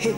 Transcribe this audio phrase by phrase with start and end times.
[0.00, 0.14] Good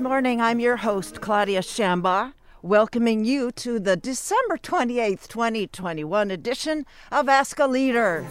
[0.00, 0.40] morning.
[0.40, 7.60] I'm your host, Claudia Shamba, welcoming you to the December 28th, 2021 edition of Ask
[7.60, 8.26] a Leader.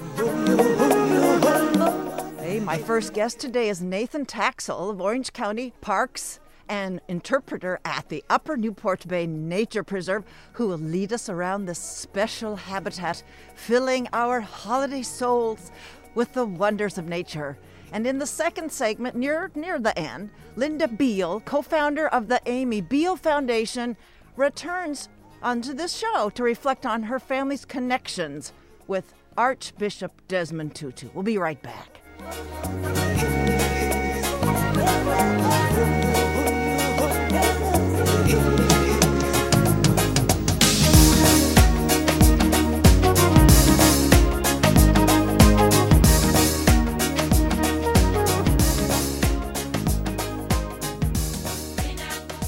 [2.40, 8.10] Hey, my first guest today is Nathan Taxel of Orange County Parks and interpreter at
[8.10, 10.24] the Upper Newport Bay Nature Preserve,
[10.54, 13.24] who will lead us around this special habitat,
[13.56, 15.72] filling our holiday souls
[16.16, 17.58] with the wonders of nature.
[17.92, 22.82] And in the second segment, near near the end, Linda Biehl, co-founder of the Amy
[22.82, 23.96] Biehl Foundation,
[24.36, 25.10] returns
[25.42, 28.52] onto this show to reflect on her family's connections
[28.88, 31.10] with Archbishop Desmond Tutu.
[31.14, 32.02] We'll be right back.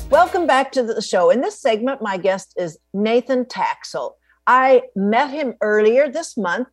[0.10, 1.30] Welcome back to the show.
[1.30, 4.14] In this segment, my guest is Nathan Taxel.
[4.48, 6.68] I met him earlier this month,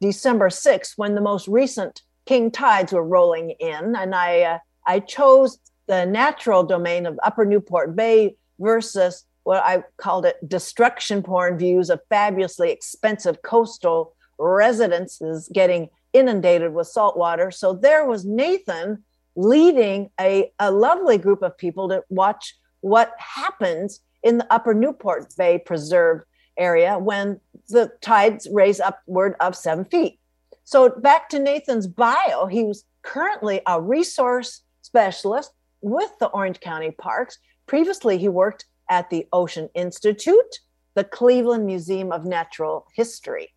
[0.00, 5.00] December 6th, when the most recent king tides were rolling in, and I uh, I
[5.00, 11.58] chose the natural domain of Upper Newport Bay versus what I called it destruction porn
[11.58, 17.50] views of fabulously expensive coastal residences getting inundated with salt water.
[17.50, 19.02] So there was Nathan
[19.34, 22.54] leading a, a lovely group of people to watch
[22.86, 26.22] what happens in the upper Newport Bay Preserve
[26.56, 30.20] area when the tides raise upward of seven feet.
[30.62, 36.92] So back to Nathan's bio, he was currently a resource specialist with the Orange County
[36.92, 37.38] Parks.
[37.66, 40.60] Previously, he worked at the Ocean Institute,
[40.94, 43.52] the Cleveland Museum of Natural History.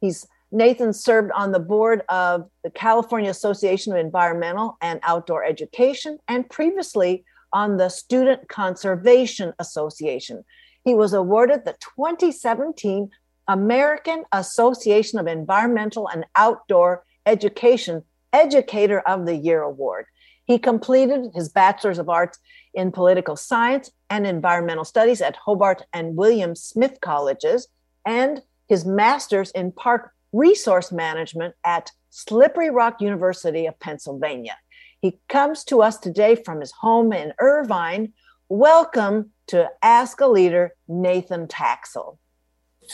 [0.00, 6.18] He's Nathan served on the board of the California Association of Environmental and Outdoor Education
[6.28, 7.24] and previously
[7.54, 10.44] on the Student Conservation Association.
[10.84, 13.08] He was awarded the 2017
[13.48, 20.06] American Association of Environmental and Outdoor Education Educator of the Year Award.
[20.44, 22.38] He completed his Bachelor's of Arts
[22.74, 27.68] in Political Science and Environmental Studies at Hobart and William Smith Colleges
[28.04, 34.56] and his Master's in Park Resource Management at Slippery Rock University of Pennsylvania.
[35.04, 38.14] He comes to us today from his home in Irvine.
[38.48, 42.16] Welcome to Ask a Leader, Nathan Taxel.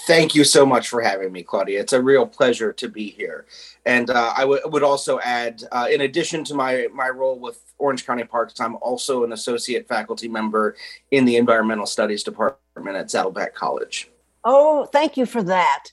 [0.09, 1.79] Thank you so much for having me, Claudia.
[1.79, 3.47] It's a real pleasure to be here.
[3.87, 7.63] And uh, I w- would also add, uh, in addition to my, my role with
[7.79, 10.75] Orange County Parks, I'm also an associate faculty member
[11.13, 14.11] in the Environmental Studies Department at Saddleback College.
[14.43, 15.85] Oh, thank you for that.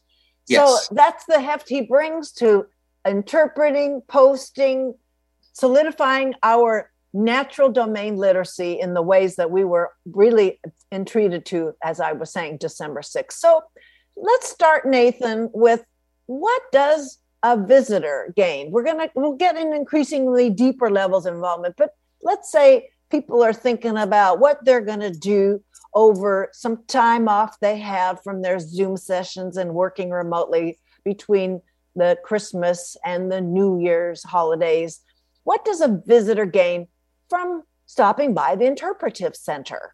[0.47, 0.87] Yes.
[0.87, 2.65] So that's the heft he brings to
[3.05, 4.95] interpreting, posting,
[5.57, 10.59] solidifying our natural domain literacy in the ways that we were really
[10.91, 13.31] entreated to, as I was saying, December 6th.
[13.31, 13.61] So
[14.15, 15.83] let's start, Nathan, with
[16.27, 18.71] what does a visitor gain?
[18.71, 21.91] We're gonna we'll get in increasingly deeper levels of involvement, but
[22.21, 25.63] let's say people are thinking about what they're gonna do
[25.95, 31.61] over some time off they have from their Zoom sessions and working remotely between
[31.95, 34.99] the Christmas and the New Year's holidays
[35.47, 36.89] what does a visitor gain
[37.29, 39.93] from stopping by the interpretive center?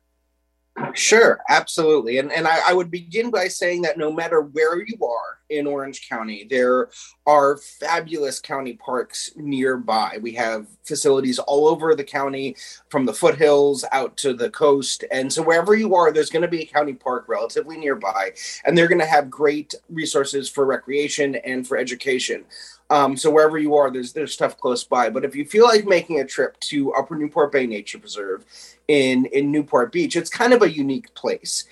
[0.95, 2.17] Sure, absolutely.
[2.17, 5.67] And, and I, I, would begin by saying that no matter where you are in
[5.67, 6.89] Orange County, there
[7.25, 10.17] are fabulous county parks nearby.
[10.21, 12.55] We have facilities all over the county,
[12.89, 15.03] from the foothills out to the coast.
[15.11, 18.33] And so wherever you are, there's going to be a county park relatively nearby,
[18.65, 22.45] and they're going to have great resources for recreation and for education.
[22.89, 25.09] Um, so wherever you are, there's there's stuff close by.
[25.09, 28.45] But if you feel like making a trip to Upper Newport Bay Nature Preserve
[28.87, 31.65] in in Newport Beach, it's kind of a unique place.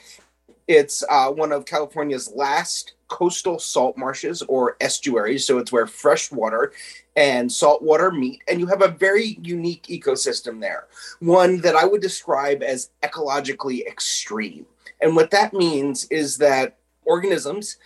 [0.68, 5.46] It's uh, one of California's last coastal salt marshes or estuaries.
[5.46, 6.72] So it's where fresh water
[7.16, 10.88] and salt water meet, and you have a very unique ecosystem there.
[11.20, 14.66] One that I would describe as ecologically extreme.
[15.02, 17.78] And what that means is that organisms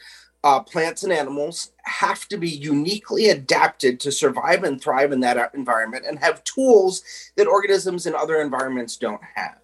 [0.46, 5.52] uh, plants and animals have to be uniquely adapted to survive and thrive in that
[5.56, 7.04] environment and have tools
[7.36, 9.58] that organisms in other environments don't have.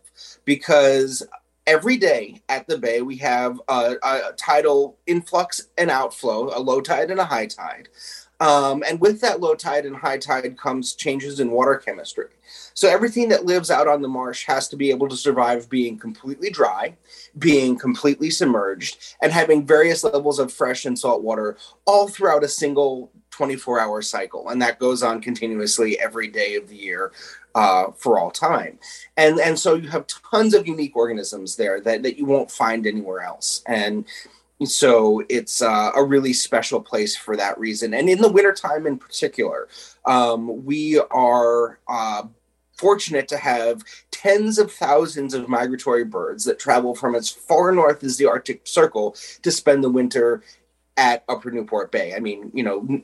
[0.44, 1.22] Because
[1.72, 6.82] every day at the bay, we have a, a tidal influx and outflow, a low
[6.82, 7.88] tide and a high tide.
[8.42, 12.26] Um, and with that low tide and high tide comes changes in water chemistry.
[12.74, 15.98] So everything that lives out on the marsh has to be able to survive being
[15.98, 16.98] completely dry,
[17.38, 22.50] being completely submerged, and having various levels of fresh and salt water all throughout a
[22.50, 24.50] single 24 hour cycle.
[24.50, 27.12] And that goes on continuously every day of the year
[27.56, 28.80] uh, for all time.
[29.18, 32.88] And, and so you have tons of unique organisms there that, that you won't find
[32.88, 33.64] anywhere else.
[33.68, 34.06] And
[34.64, 37.94] so it's uh, a really special place for that reason.
[37.94, 39.68] And in the wintertime in particular,
[40.06, 42.24] um, we are uh,
[42.78, 48.04] fortunate to have tens of thousands of migratory birds that travel from as far north
[48.04, 50.44] as the Arctic Circle to spend the winter
[50.98, 52.14] at Upper Newport Bay.
[52.14, 53.02] I mean, you know,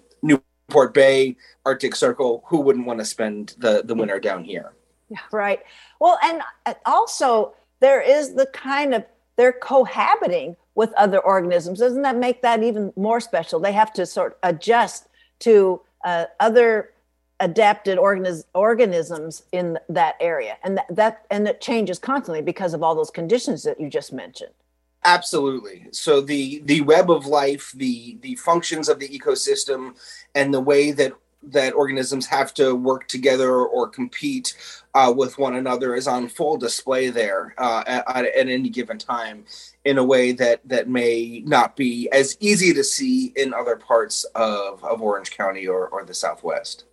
[0.77, 1.35] Newport Bay,
[1.65, 4.73] Arctic Circle, who wouldn't want to spend the, the winter down here?
[5.09, 5.59] Yeah, right.
[5.99, 9.03] Well, and uh, also there is the kind of
[9.37, 11.79] they're cohabiting with other organisms.
[11.79, 13.59] Doesn't that make that even more special?
[13.59, 15.07] They have to sort of adjust
[15.39, 16.91] to uh, other
[17.39, 22.83] adapted organis- organisms in that area, and that, that and it changes constantly because of
[22.83, 24.53] all those conditions that you just mentioned.
[25.05, 25.87] Absolutely.
[25.91, 29.95] So the the web of life, the the functions of the ecosystem,
[30.35, 31.13] and the way that
[31.43, 34.55] that organisms have to work together or compete
[34.93, 39.45] uh, with one another is on full display there uh, at, at, any given time
[39.85, 44.23] in a way that that may not be as easy to see in other parts
[44.35, 46.85] of, of Orange County or, or the Southwest.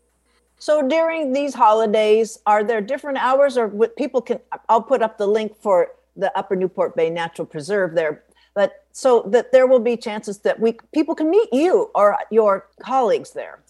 [0.58, 4.40] So during these holidays, are there different hours or what people can?
[4.68, 8.24] I'll put up the link for the Upper Newport Bay Natural Preserve there,
[8.54, 12.68] but so that there will be chances that we people can meet you or your
[12.80, 13.60] colleagues there.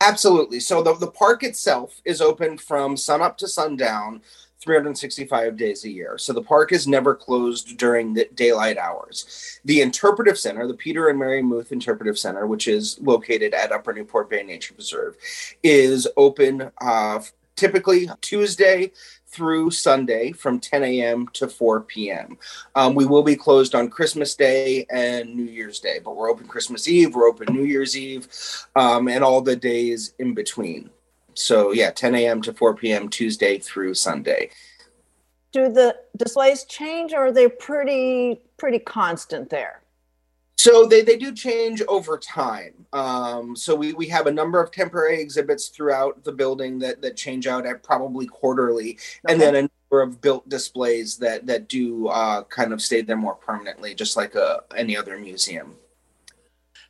[0.00, 0.60] Absolutely.
[0.60, 4.22] So the, the park itself is open from sunup to sundown
[4.60, 6.18] 365 days a year.
[6.18, 9.58] So the park is never closed during the daylight hours.
[9.64, 13.92] The Interpretive Center, the Peter and Mary Muth Interpretive Center, which is located at Upper
[13.92, 15.16] Newport Bay Nature Preserve,
[15.62, 17.20] is open uh,
[17.56, 18.90] typically Tuesday
[19.30, 21.28] through Sunday from 10 a.m.
[21.28, 22.36] to 4 p.m.
[22.74, 26.46] Um, we will be closed on Christmas Day and New Year's Day, but we're open
[26.46, 28.28] Christmas Eve, we're open New Year's Eve,
[28.76, 30.90] um, and all the days in between.
[31.34, 32.42] So, yeah, 10 a.m.
[32.42, 33.08] to 4 p.m.
[33.08, 34.50] Tuesday through Sunday.
[35.52, 39.80] Do the displays change or are they pretty pretty constant there?
[40.60, 42.84] So they, they do change over time.
[42.92, 47.16] Um, so we, we have a number of temporary exhibits throughout the building that, that
[47.16, 49.32] change out at probably quarterly, okay.
[49.32, 53.16] and then a number of built displays that that do uh, kind of stay there
[53.16, 55.76] more permanently, just like a, uh, any other museum.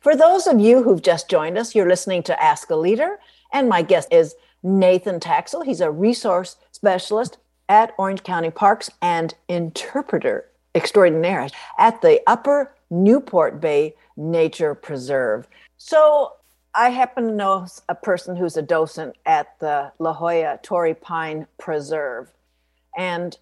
[0.01, 3.19] For those of you who've just joined us, you're listening to Ask a Leader,
[3.53, 5.63] and my guest is Nathan Taxel.
[5.63, 7.37] He's a resource specialist
[7.69, 11.47] at Orange County Parks and interpreter extraordinaire
[11.77, 15.47] at the Upper Newport Bay Nature Preserve.
[15.77, 16.33] So
[16.75, 21.47] I happen to know a person who's a docent at the La Jolla Torrey Pine
[21.57, 22.31] Preserve.
[22.97, 23.37] And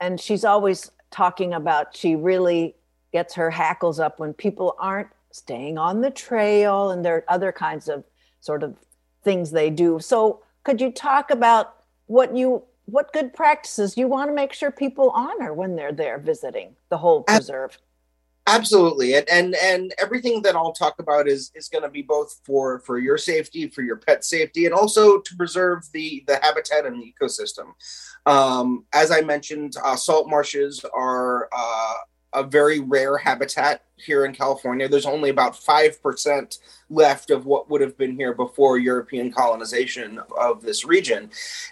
[0.00, 2.74] and she's always talking about she really
[3.12, 7.52] gets her hackles up when people aren't staying on the trail and there are other
[7.52, 8.04] kinds of
[8.40, 8.74] sort of
[9.22, 10.00] things they do.
[10.00, 11.76] So could you talk about
[12.06, 16.18] what you what good practices you want to make sure people honor when they're there
[16.18, 17.78] visiting the whole preserve?
[18.46, 22.40] Absolutely, and and and everything that I'll talk about is is going to be both
[22.44, 26.84] for for your safety, for your pet safety, and also to preserve the the habitat
[26.84, 27.72] and the ecosystem.
[28.26, 31.94] Um, as I mentioned, uh, salt marshes are uh,
[32.34, 34.88] a very rare habitat here in California.
[34.88, 36.58] There's only about 5%
[36.90, 41.30] left of what would have been here before European colonization of this region.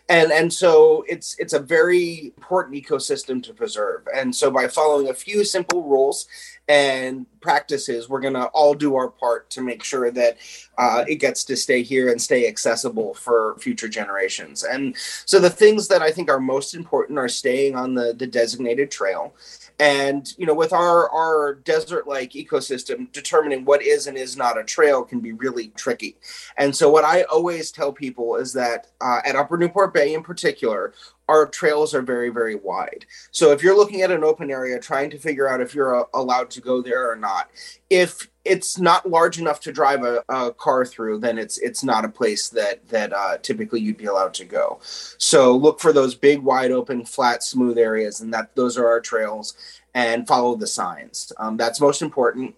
[0.08, 4.06] And, and so it's, it's a very important ecosystem to preserve.
[4.14, 6.28] And so by following a few simple rules
[6.68, 10.38] and practices, we're going to all do our part to make sure that
[10.78, 14.62] uh, it gets to stay here and stay accessible for future generations.
[14.62, 18.28] And so the things that I think are most important are staying on the, the
[18.28, 19.34] designated trail
[19.78, 24.58] and you know with our our desert like ecosystem determining what is and is not
[24.58, 26.16] a trail can be really tricky.
[26.56, 30.22] And so what i always tell people is that uh, at upper newport bay in
[30.22, 30.94] particular
[31.28, 33.06] our trails are very very wide.
[33.30, 36.04] So if you're looking at an open area trying to figure out if you're uh,
[36.14, 37.50] allowed to go there or not
[37.90, 42.04] if it's not large enough to drive a, a, car through, then it's it's not
[42.04, 44.80] a place that that uh, typically you'd be allowed to go.
[45.18, 49.00] So look for those big, wide open, flat, smooth areas, and that those are our
[49.00, 49.54] trails.
[49.94, 51.34] And follow the signs.
[51.36, 52.54] Um, that's most important.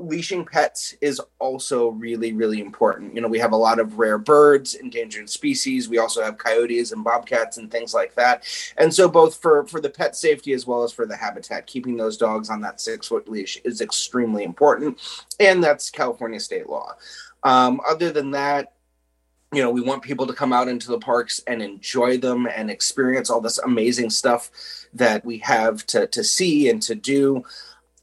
[0.00, 3.14] Leashing pets is also really really important.
[3.14, 5.88] You know we have a lot of rare birds endangered species.
[5.88, 8.44] We also have coyotes and bobcats and things like that.
[8.78, 11.96] And so both for for the pet safety as well as for the habitat keeping
[11.96, 14.98] those dogs on that six foot leash is extremely important.
[15.38, 16.94] And that's california state law.
[17.42, 18.72] Um, other than that
[19.52, 22.70] you know we want people to come out into the parks and enjoy them and
[22.70, 24.50] experience all this amazing stuff
[24.94, 27.44] that we have to, to see and to do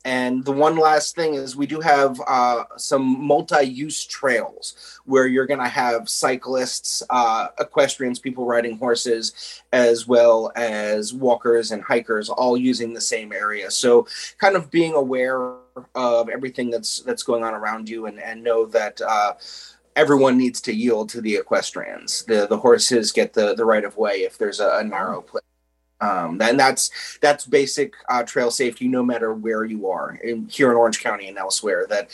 [0.07, 5.45] and the one last thing is we do have uh, some multi-use trails where you're
[5.45, 12.29] going to have cyclists, uh, equestrians, people riding horses, as well as walkers and hikers,
[12.29, 13.69] all using the same area.
[13.69, 15.55] So, kind of being aware
[15.93, 19.01] of everything that's that's going on around you, and and know that.
[19.01, 19.33] Uh,
[19.97, 22.23] everyone needs to yield to the equestrians.
[22.25, 25.43] The the horses get the the right of way if there's a, a narrow place
[25.99, 30.69] um, and that's that's basic uh, trail safety no matter where you are in, here
[30.69, 32.09] in orange county and elsewhere that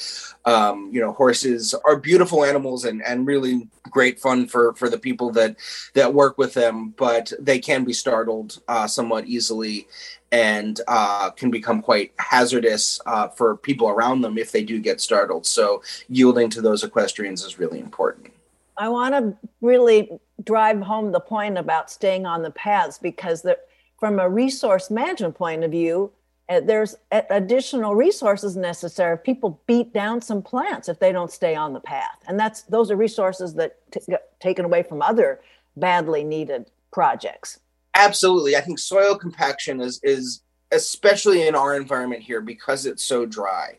[0.45, 4.97] um, you know horses are beautiful animals and, and really great fun for for the
[4.97, 5.55] people that
[5.93, 9.87] that work with them but they can be startled uh, somewhat easily
[10.31, 14.99] and uh, can become quite hazardous uh, for people around them if they do get
[14.99, 15.45] startled.
[15.45, 18.33] So yielding to those equestrians is really important.
[18.75, 20.09] I want to really
[20.43, 23.59] drive home the point about staying on the paths because the
[24.03, 26.11] from a resource management point of view,
[26.49, 26.97] uh, there's
[27.29, 29.17] additional resources necessary.
[29.17, 32.91] People beat down some plants if they don't stay on the path, and that's those
[32.91, 35.39] are resources that t- get taken away from other
[35.77, 37.61] badly needed projects.
[37.93, 40.41] Absolutely, I think soil compaction is is
[40.73, 43.77] especially in our environment here because it's so dry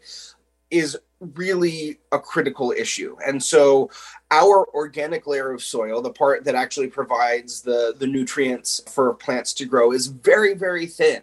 [0.70, 0.96] is
[1.34, 3.16] really a critical issue.
[3.26, 3.90] And so
[4.30, 9.52] our organic layer of soil, the part that actually provides the, the nutrients for plants
[9.54, 11.22] to grow, is very, very thin.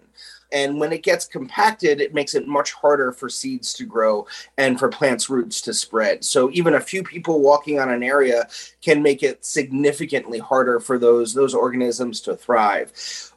[0.52, 4.28] And when it gets compacted, it makes it much harder for seeds to grow
[4.58, 6.26] and for plants' roots to spread.
[6.26, 8.48] So even a few people walking on an area
[8.82, 12.92] can make it significantly harder for those those organisms to thrive.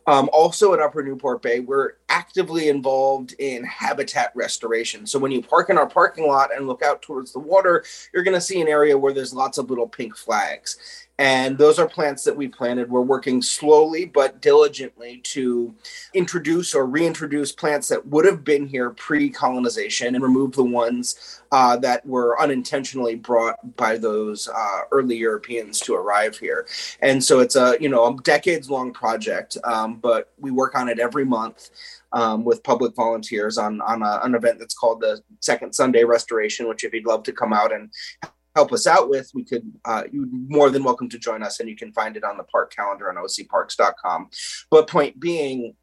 [0.06, 5.06] Um, also at Upper Newport Bay, we're actively involved in habitat restoration.
[5.06, 8.23] So when you park in our parking lot and look out towards the water, you're
[8.23, 11.04] going to see an area where there's lots of little pink flags.
[11.18, 12.90] And those are plants that we planted.
[12.90, 15.73] We're working slowly but diligently to
[16.12, 21.40] introduce or reintroduce plants that would have been here pre colonization and remove the ones
[21.52, 26.66] uh, that were unintentionally brought by those uh, early Europeans to arrive here.
[27.00, 30.89] And so it's a you know a decades long project, um, but we work on
[30.89, 31.71] it every month.
[32.13, 36.69] Um, with public volunteers on on a, an event that's called the Second Sunday Restoration,
[36.69, 37.91] which if you'd love to come out and
[38.55, 41.69] help us out with, we could, uh, you're more than welcome to join us and
[41.69, 44.31] you can find it on the park calendar on ocparks.com.
[44.71, 45.75] But point being,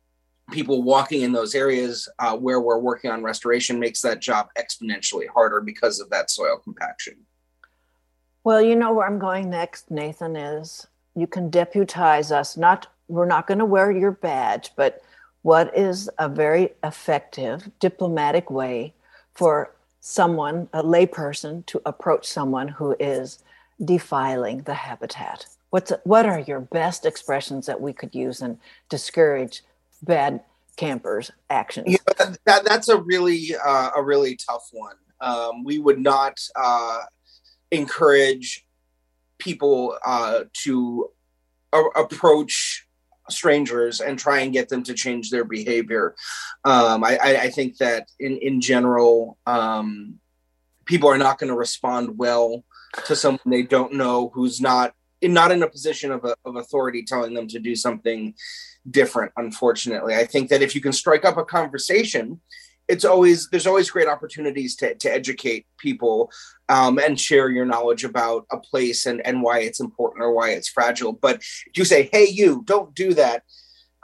[0.52, 5.28] people walking in those areas uh, where we're working on restoration makes that job exponentially
[5.28, 7.16] harder because of that soil compaction.
[8.44, 12.58] Well, you know where I'm going next, Nathan, is you can deputize us.
[12.58, 15.02] Not we're not going to wear your badge, but
[15.42, 18.94] what is a very effective diplomatic way
[19.34, 23.40] for someone, a layperson, to approach someone who is
[23.84, 25.46] defiling the habitat?
[25.72, 28.58] What's what are your best expressions that we could use and
[28.90, 29.64] discourage
[30.02, 30.42] bad
[30.76, 31.88] campers' actions?
[31.90, 34.96] Yeah, that, that's a really uh, a really tough one.
[35.22, 37.00] Um, we would not uh,
[37.72, 38.66] encourage
[39.38, 41.10] people uh, to
[41.74, 42.88] a- approach
[43.30, 46.16] strangers and try and get them to change their behavior.
[46.64, 50.20] Um, I, I, think that in in general, um,
[50.86, 52.64] people are not going to respond well
[53.06, 56.56] to someone they don't know who's not in, not in a position of, a, of
[56.56, 58.34] authority telling them to do something
[58.90, 59.32] different.
[59.38, 62.42] Unfortunately, I think that if you can strike up a conversation
[62.92, 66.30] it's always there's always great opportunities to, to educate people
[66.68, 70.50] um, and share your knowledge about a place and, and why it's important or why
[70.50, 73.44] it's fragile but if you say hey you don't do that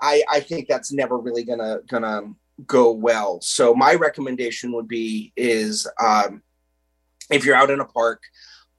[0.02, 2.22] i i think that's never really gonna gonna
[2.66, 6.42] go well so my recommendation would be is um,
[7.30, 8.24] if you're out in a park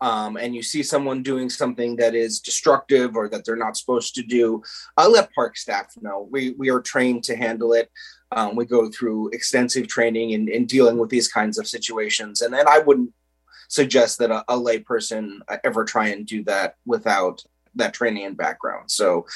[0.00, 4.14] um, and you see someone doing something that is destructive or that they're not supposed
[4.14, 4.62] to do,
[4.96, 6.28] uh, let park staff know.
[6.30, 7.90] We, we are trained to handle it.
[8.32, 12.42] Um, we go through extensive training in, in dealing with these kinds of situations.
[12.42, 13.12] And then I wouldn't
[13.68, 17.42] suggest that a, a layperson ever try and do that without
[17.78, 18.90] that training and background.
[18.90, 19.26] So,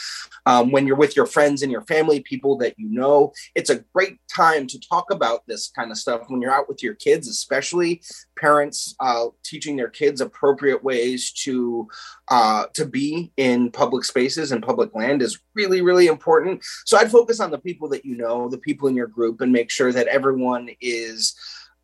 [0.46, 3.84] um, when you're with your friends and your family, people that you know, it's a
[3.94, 6.22] great time to talk about this kind of stuff.
[6.28, 8.02] When you're out with your kids, especially
[8.38, 11.88] parents uh, teaching their kids appropriate ways to
[12.28, 16.62] uh, to be in public spaces and public land is really, really important.
[16.84, 19.52] So, I'd focus on the people that you know, the people in your group, and
[19.52, 21.34] make sure that everyone is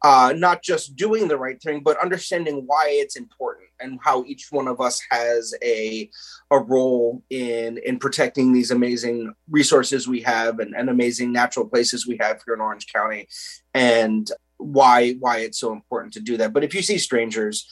[0.03, 4.49] uh, not just doing the right thing, but understanding why it's important and how each
[4.51, 6.09] one of us has a
[6.51, 12.07] a role in in protecting these amazing resources we have and, and amazing natural places
[12.07, 13.27] we have here in Orange County,
[13.75, 16.53] and why why it's so important to do that.
[16.53, 17.69] But if you see strangers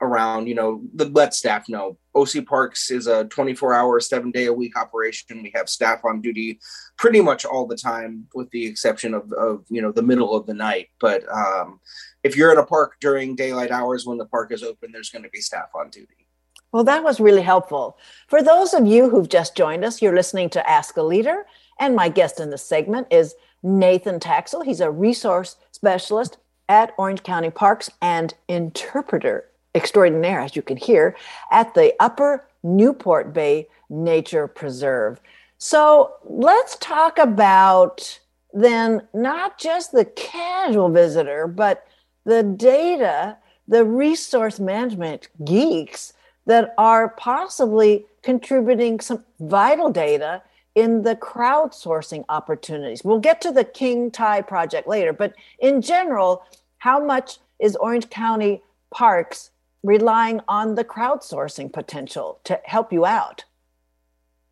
[0.00, 1.98] around, you know, the, let staff know.
[2.14, 5.42] OC Parks is a 24 hour, seven day a week operation.
[5.42, 6.58] We have staff on duty
[6.96, 10.46] pretty much all the time, with the exception of, of you know, the middle of
[10.46, 10.88] the night.
[11.00, 11.80] But um,
[12.24, 15.24] if you're in a park during daylight hours when the park is open, there's going
[15.24, 16.26] to be staff on duty.
[16.72, 17.98] Well, that was really helpful.
[18.28, 21.44] For those of you who've just joined us, you're listening to Ask a Leader,
[21.80, 24.64] and my guest in this segment is Nathan Taxel.
[24.64, 26.38] He's a resource specialist
[26.68, 31.16] at Orange County Parks and interpreter extraordinaire, as you can hear,
[31.50, 35.20] at the Upper Newport Bay Nature Preserve.
[35.58, 38.20] So let's talk about
[38.52, 41.86] then not just the casual visitor, but
[42.24, 43.36] the data,
[43.68, 46.12] the resource management geeks
[46.46, 50.42] that are possibly contributing some vital data
[50.74, 53.04] in the crowdsourcing opportunities.
[53.04, 56.42] We'll get to the King Tide project later, but in general,
[56.78, 58.62] how much is Orange County
[58.92, 59.50] Parks
[59.82, 63.44] relying on the crowdsourcing potential to help you out?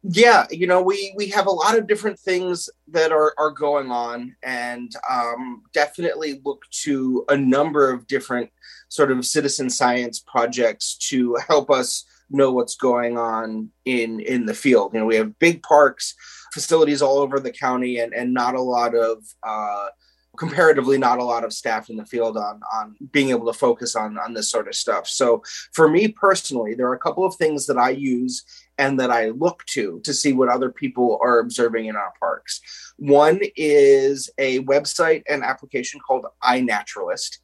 [0.02, 3.90] Yeah, you know, we we have a lot of different things that are are going
[3.90, 8.50] on, and um, definitely look to a number of different
[8.88, 14.54] sort of citizen science projects to help us know what's going on in in the
[14.54, 14.94] field.
[14.94, 16.14] You know, we have big parks,
[16.54, 19.88] facilities all over the county, and and not a lot of uh,
[20.38, 23.96] comparatively not a lot of staff in the field on on being able to focus
[23.96, 25.06] on on this sort of stuff.
[25.06, 25.42] So
[25.72, 28.44] for me personally, there are a couple of things that I use
[28.78, 32.60] and that I look to to see what other people are observing in our parks.
[32.96, 37.38] One is a website and application called iNaturalist.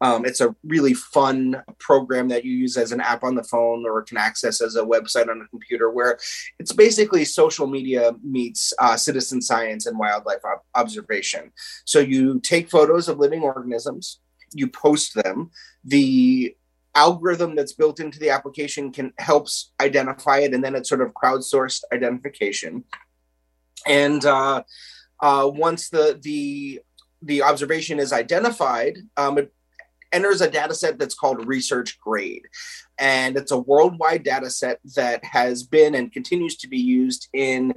[0.00, 3.84] Um, it's a really fun program that you use as an app on the phone
[3.86, 6.18] or can access as a website on a computer, where
[6.58, 11.52] it's basically social media meets uh, citizen science and wildlife ob- observation.
[11.84, 14.20] So you take photos of living organisms,
[14.52, 15.50] you post them.
[15.84, 16.56] The
[16.94, 21.12] algorithm that's built into the application can helps identify it, and then it's sort of
[21.12, 22.84] crowdsourced identification.
[23.86, 24.62] And uh,
[25.20, 26.80] uh, once the the
[27.22, 29.52] the observation is identified, um, it
[30.12, 32.46] enters a data set that's called research grade.
[32.98, 37.74] And it's a worldwide data set that has been and continues to be used in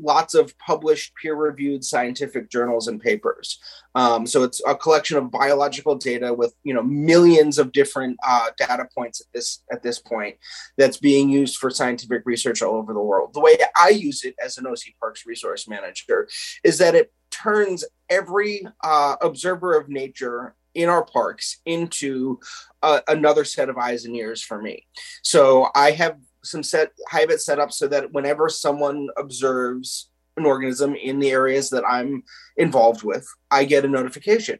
[0.00, 3.60] lots of published peer-reviewed scientific journals and papers.
[3.94, 8.50] Um, so it's a collection of biological data with you know millions of different uh,
[8.58, 10.36] data points at this at this point
[10.76, 13.34] that's being used for scientific research all over the world.
[13.34, 16.28] The way i use it as an oc parks resource manager
[16.64, 22.40] is that it turns every uh, observer of nature in our parks into
[22.82, 24.86] uh, another set of eyes and ears for me.
[25.22, 30.44] So I have some set, have it set up so that whenever someone observes an
[30.46, 32.24] organism in the areas that I'm
[32.56, 34.58] involved with, I get a notification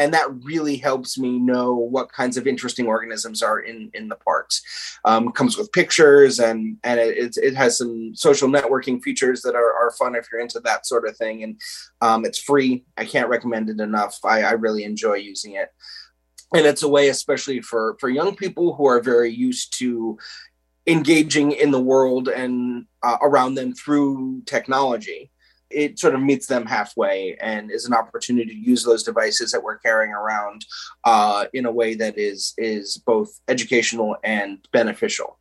[0.00, 4.16] and that really helps me know what kinds of interesting organisms are in in the
[4.16, 4.62] parks.
[5.04, 9.72] Um, comes with pictures and and it, it has some social networking features that are,
[9.74, 11.42] are fun if you're into that sort of thing.
[11.42, 11.60] And
[12.00, 12.84] um, it's free.
[12.96, 14.18] I can't recommend it enough.
[14.24, 15.68] I, I really enjoy using it
[16.54, 20.18] and it's a way especially for for young people who are very used to
[20.86, 25.30] engaging in the world and uh, around them through technology
[25.70, 29.62] it sort of meets them halfway and is an opportunity to use those devices that
[29.62, 30.64] we're carrying around
[31.04, 35.38] uh, in a way that is is both educational and beneficial.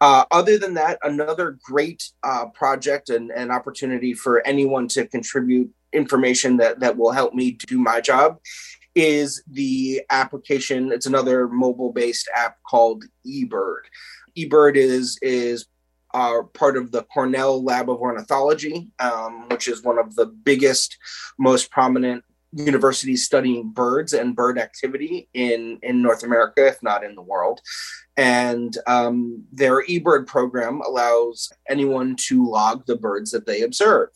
[0.00, 5.70] Uh, other than that, another great uh, project and, and opportunity for anyone to contribute
[5.92, 8.38] information that, that will help me do my job
[8.94, 10.92] is the application.
[10.92, 13.82] It's another mobile based app called eBird.
[14.36, 15.66] eBird is is
[16.14, 20.96] are part of the Cornell Lab of Ornithology, um, which is one of the biggest,
[21.38, 27.16] most prominent universities studying birds and bird activity in, in North America, if not in
[27.16, 27.60] the world.
[28.16, 34.10] And um, their eBird program allows anyone to log the birds that they observe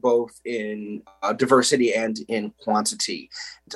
[0.00, 3.30] both in uh, diversity and in quantity.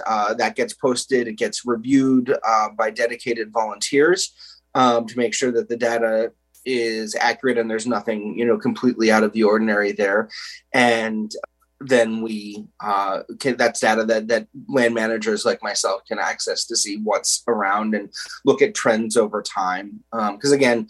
[0.07, 4.35] Uh, that gets posted, it gets reviewed uh, by dedicated volunteers
[4.75, 6.31] um, to make sure that the data
[6.69, 10.29] is accurate and there's nothing you know completely out of the ordinary there
[10.75, 11.33] and
[11.81, 16.77] then we uh, can that's data that that land managers like myself can access to
[16.77, 18.13] see what's around and
[18.45, 20.87] look at trends over time because um, again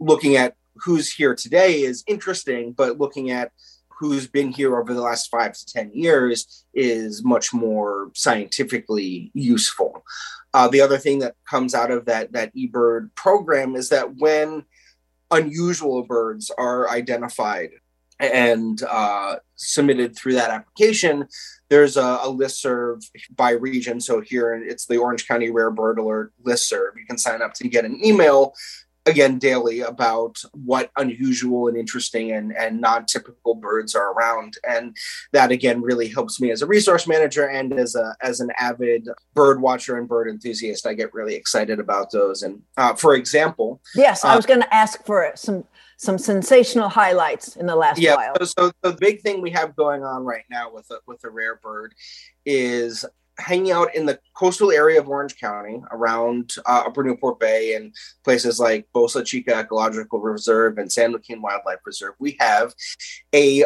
[0.00, 3.52] looking at who's here today is interesting but looking at
[4.02, 10.04] who's been here over the last five to 10 years is much more scientifically useful.
[10.52, 14.64] Uh, the other thing that comes out of that, that eBird program is that when
[15.32, 17.70] unusual birds are identified
[18.20, 21.26] and uh, submitted through that application,
[21.68, 23.02] there's a, a list serve
[23.34, 24.00] by region.
[24.00, 26.94] So here it's the Orange County Rare Bird Alert list serve.
[26.96, 28.54] You can sign up to get an email
[29.06, 34.54] again daily about what unusual and interesting and, and non-typical birds are around.
[34.66, 34.96] And
[35.32, 39.08] that again really helps me as a resource manager and as a as an avid
[39.34, 40.86] bird watcher and bird enthusiast.
[40.86, 42.42] I get really excited about those.
[42.42, 45.64] And uh, for example yes i was uh, going to ask for some
[45.96, 48.34] some sensational highlights in the last yeah, while.
[48.40, 51.30] so, so the big thing we have going on right now with a, with a
[51.30, 51.94] rare bird
[52.44, 53.04] is
[53.42, 57.92] hanging out in the coastal area of Orange County around uh, Upper Newport Bay and
[58.24, 62.74] places like Bolsa Chica Ecological Reserve and San Joaquin Wildlife Reserve, we have
[63.34, 63.64] a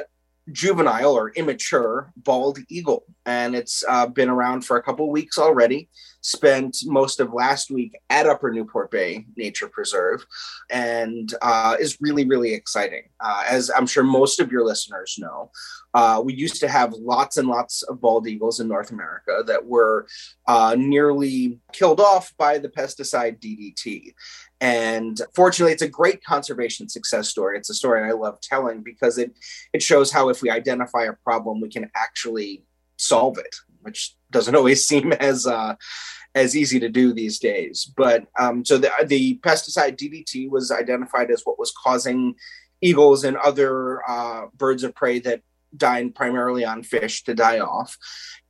[0.53, 3.05] juvenile or immature bald eagle.
[3.25, 5.89] And it's uh, been around for a couple weeks already.
[6.21, 10.25] Spent most of last week at Upper Newport Bay Nature Preserve
[10.71, 13.05] and uh, is really, really exciting.
[13.21, 15.51] Uh, as I'm sure most of your listeners know,
[15.95, 19.65] uh, we used to have lots and lots of bald eagles in North America that
[19.65, 20.07] were
[20.47, 24.13] uh, nearly killed off by the pesticide DDT.
[24.61, 27.59] And fortunately, it's a great conservation success story.
[27.59, 29.33] It's a story I love telling because it
[29.73, 32.65] it shows how if we identify a problem, we can actually
[32.97, 35.75] solve it, which doesn't always seem as uh,
[36.35, 37.91] as easy to do these days.
[37.97, 42.35] But um, so the the pesticide DDT was identified as what was causing
[42.81, 45.43] eagles and other uh, birds of prey that
[45.77, 47.97] dine primarily on fish to die off.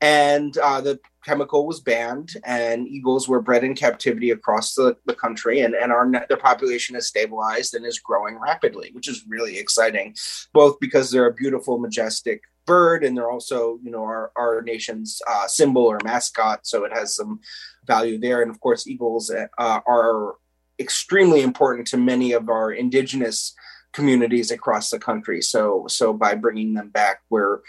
[0.00, 5.14] And uh, the chemical was banned, and eagles were bred in captivity across the, the
[5.14, 9.58] country, and, and our their population has stabilized and is growing rapidly, which is really
[9.58, 10.14] exciting,
[10.52, 15.22] both because they're a beautiful, majestic bird, and they're also, you know, our, our nation's
[15.26, 17.40] uh, symbol or mascot, so it has some
[17.86, 18.42] value there.
[18.42, 20.34] And of course, eagles uh, are
[20.78, 23.54] extremely important to many of our indigenous
[23.96, 25.40] communities across the country.
[25.40, 27.60] So so by bringing them back, we're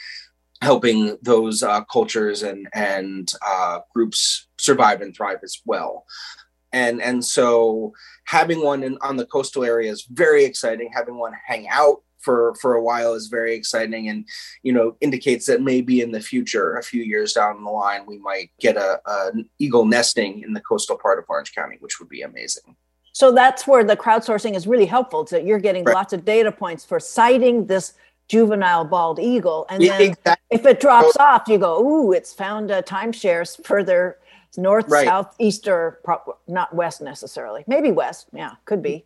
[0.61, 6.05] helping those uh, cultures and and uh, groups survive and thrive as well.
[6.73, 7.93] And and so
[8.25, 10.91] having one in, on the coastal area is very exciting.
[10.93, 14.27] Having one hang out for for a while is very exciting and
[14.63, 18.17] you know indicates that maybe in the future a few years down the line we
[18.17, 22.09] might get a, a eagle nesting in the coastal part of orange county which would
[22.09, 22.75] be amazing
[23.17, 25.25] so that's where the crowdsourcing is really helpful.
[25.25, 25.95] So you're getting right.
[25.95, 27.93] lots of data points for sighting this
[28.27, 30.45] juvenile bald eagle, and then exactly.
[30.51, 34.19] if it drops so, off, you go, "Ooh, it's found uh, timeshares further
[34.55, 35.07] north, right.
[35.07, 37.63] south, east, or pro- not west necessarily.
[37.65, 38.27] Maybe west.
[38.33, 39.03] Yeah, could be."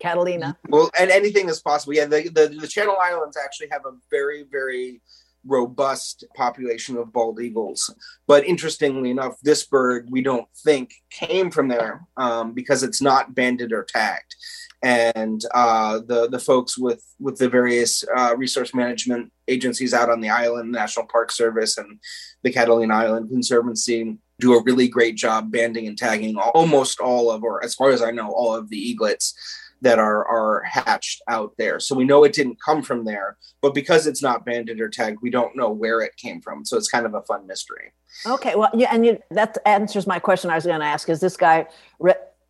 [0.00, 0.58] Catalina.
[0.68, 1.94] Well, and anything is possible.
[1.94, 5.00] Yeah, the, the, the Channel Islands actually have a very, very
[5.46, 7.92] robust population of bald eagles.
[8.26, 13.34] But interestingly enough, this bird we don't think came from there um, because it's not
[13.34, 14.34] banded or tagged.
[14.82, 20.20] And uh, the the folks with with the various uh, resource management agencies out on
[20.20, 21.98] the island, National Park Service and
[22.42, 27.42] the Catalina Island Conservancy, do a really great job banding and tagging almost all of,
[27.42, 29.32] or as far as I know, all of the eaglets
[29.84, 31.78] that are are hatched out there.
[31.78, 35.18] So we know it didn't come from there, but because it's not banded or tagged,
[35.22, 36.64] we don't know where it came from.
[36.64, 37.92] So it's kind of a fun mystery.
[38.26, 40.50] Okay, well, yeah, and you, that answers my question.
[40.50, 41.66] I was going to ask: Is this guy?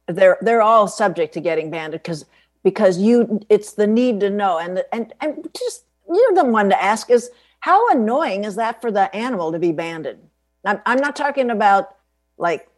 [0.06, 2.24] They're they're all subject to getting banded because
[2.62, 6.82] because you it's the need to know and and and just you're the one to
[6.82, 10.18] ask is how annoying is that for the animal to be banded?
[10.64, 11.96] I'm, I'm not talking about
[12.36, 12.68] like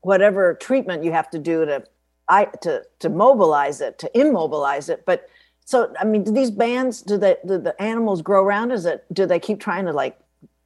[0.00, 1.84] whatever treatment you have to do to
[2.32, 5.04] I to to mobilize it, to immobilize it.
[5.04, 5.28] But
[5.66, 8.72] so I mean, do these bands do the do the animals grow around?
[8.72, 10.18] Is it do they keep trying to like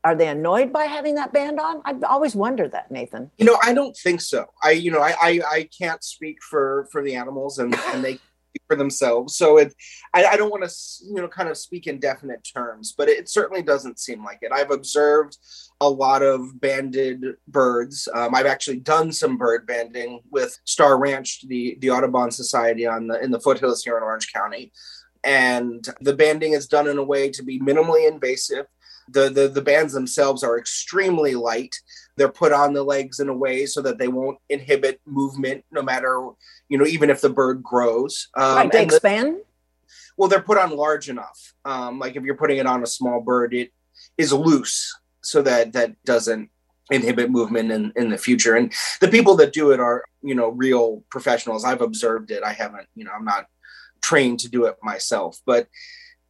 [0.04, 1.82] are they annoyed by having that band on?
[1.84, 3.28] I've always wondered that, Nathan.
[3.38, 4.46] You know, I don't think so.
[4.62, 8.20] I, you know, I, I, I can't speak for for the animals, and and they
[8.68, 9.36] for themselves.
[9.36, 9.74] So it,
[10.14, 10.74] I, I don't want to,
[11.04, 14.52] you know, kind of speak in definite terms, but it certainly doesn't seem like it.
[14.52, 15.36] I've observed
[15.80, 18.08] a lot of banded birds.
[18.14, 23.08] Um, I've actually done some bird banding with Starr Ranch, the the Audubon Society on
[23.08, 24.72] the in the foothills here in Orange County,
[25.24, 28.66] and the banding is done in a way to be minimally invasive.
[29.08, 31.76] The, the the bands themselves are extremely light.
[32.16, 35.82] They're put on the legs in a way so that they won't inhibit movement, no
[35.82, 36.30] matter
[36.68, 38.28] you know even if the bird grows.
[38.34, 39.36] Um, right, they expand.
[39.36, 39.42] The,
[40.16, 41.54] well, they're put on large enough.
[41.66, 43.70] Um, like if you're putting it on a small bird, it
[44.16, 44.94] is loose
[45.26, 46.50] so that that doesn't
[46.90, 48.54] inhibit movement in, in the future.
[48.54, 51.64] And the people that do it are, you know, real professionals.
[51.64, 52.44] I've observed it.
[52.44, 53.46] I haven't, you know, I'm not
[54.02, 55.68] trained to do it myself, but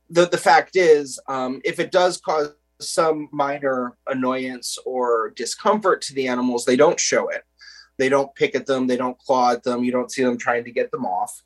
[0.09, 6.15] the the fact is, um, if it does cause some minor annoyance or discomfort to
[6.15, 7.43] the animals, they don't show it.
[7.99, 8.87] They don't pick at them.
[8.87, 9.83] They don't claw at them.
[9.83, 11.43] You don't see them trying to get them off.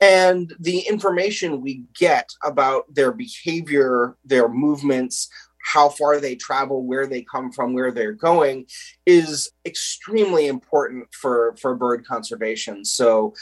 [0.00, 5.28] And the information we get about their behavior, their movements,
[5.68, 8.66] how far they travel, where they come from, where they're going
[9.04, 12.86] is extremely important for, for bird conservation.
[12.86, 13.34] So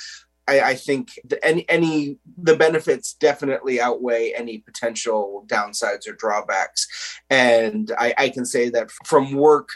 [0.49, 6.89] I, I think the, any, any the benefits definitely outweigh any potential downsides or drawbacks.
[7.31, 9.69] And I, I can say that from work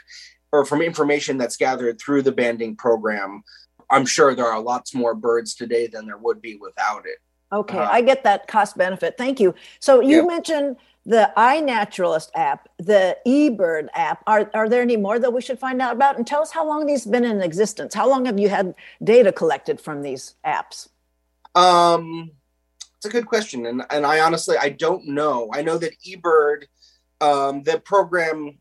[0.51, 3.45] or from information that's gathered through the banding program,
[3.91, 7.19] I'm sure there are lots more birds today than there would be without it.
[7.53, 9.15] Okay, uh, I get that cost benefit.
[9.19, 9.55] Thank you.
[9.81, 10.23] So you yeah.
[10.23, 14.23] mentioned the iNaturalist app, the eBird app.
[14.27, 16.17] Are, are there any more that we should find out about?
[16.17, 17.95] And tell us how long these have been in existence.
[17.95, 20.89] How long have you had data collected from these apps?
[21.55, 22.31] Um,
[22.97, 25.49] it's a good question, and and I honestly I don't know.
[25.53, 26.65] I know that eBird,
[27.21, 28.59] um, the program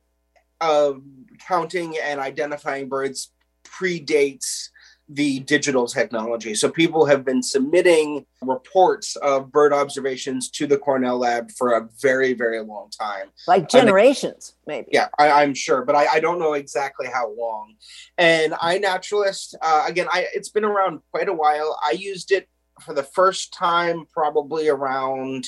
[0.61, 1.03] of
[1.45, 3.31] counting and identifying birds
[3.63, 4.69] predates
[5.11, 6.53] the digital technology.
[6.53, 11.89] So people have been submitting reports of bird observations to the Cornell lab for a
[11.99, 13.29] very, very long time.
[13.47, 14.89] Like generations, maybe.
[14.91, 17.73] Yeah, I, am sure, but I, I, don't know exactly how long.
[18.19, 21.79] And iNaturalist, uh, again, I, it's been around quite a while.
[21.83, 22.47] I used it
[22.79, 25.47] for the first time probably around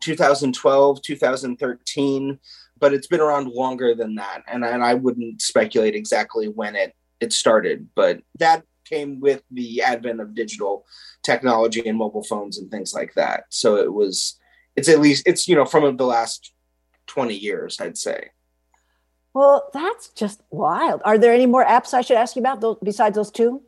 [0.00, 2.38] 2012, 2013
[2.80, 6.92] but it's been around longer than that and, and i wouldn't speculate exactly when it
[7.20, 10.86] it started but that came with the advent of digital
[11.22, 13.44] technology and mobile phones and things like that.
[13.50, 14.38] So it was,
[14.76, 16.52] it's at least, it's, you know, from the last
[17.06, 18.30] 20 years, I'd say.
[19.32, 21.02] Well, that's just wild.
[21.04, 23.62] Are there any more apps I should ask you about those, besides those two?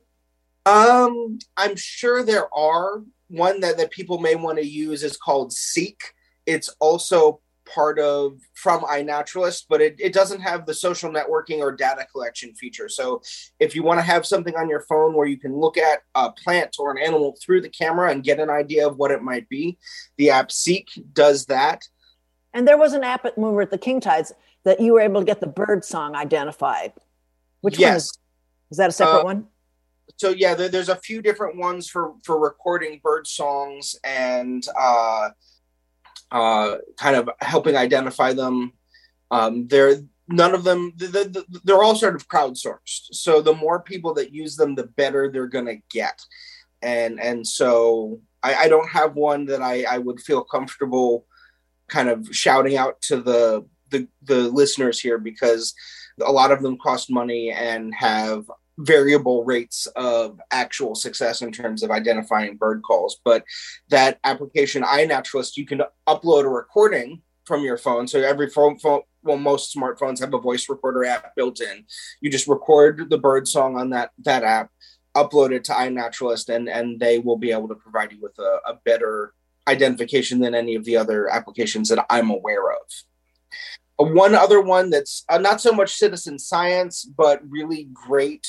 [0.64, 3.02] Um, I'm sure there are.
[3.28, 6.00] One that, that people may want to use is called Seek.
[6.46, 11.72] It's also part of from iNaturalist, but it, it doesn't have the social networking or
[11.72, 12.88] data collection feature.
[12.88, 13.22] So
[13.60, 16.30] if you want to have something on your phone where you can look at a
[16.32, 19.48] plant or an animal through the camera and get an idea of what it might
[19.48, 19.78] be,
[20.16, 21.82] the app Seek does that.
[22.54, 24.32] And there was an app at when we were at the King Tides
[24.64, 26.92] that you were able to get the bird song identified.
[27.60, 27.90] Which yes.
[27.90, 28.18] one is,
[28.70, 29.46] is that a separate uh, one?
[30.16, 35.30] So yeah, there, there's a few different ones for for recording bird songs and uh
[36.30, 38.72] uh, kind of helping identify them.
[39.30, 39.96] Um, they're
[40.28, 43.12] none of them they're all sort of crowdsourced.
[43.12, 46.20] So the more people that use them, the better they're going to get.
[46.82, 51.26] And and so I, I don't have one that I, I would feel comfortable
[51.88, 55.74] kind of shouting out to the the, the listeners here because
[56.20, 61.82] a lot of them cost money and have variable rates of actual success in terms
[61.82, 63.20] of identifying bird calls.
[63.24, 63.44] But
[63.88, 68.06] that application, iNaturalist, you can upload a recording from your phone.
[68.08, 71.84] So every phone, phone, well, most smartphones have a voice recorder app built in.
[72.20, 74.70] You just record the bird song on that that app,
[75.16, 78.58] upload it to iNaturalist, and and they will be able to provide you with a,
[78.66, 79.32] a better
[79.68, 82.78] identification than any of the other applications that I'm aware of
[83.98, 88.46] one other one that's uh, not so much citizen science, but really great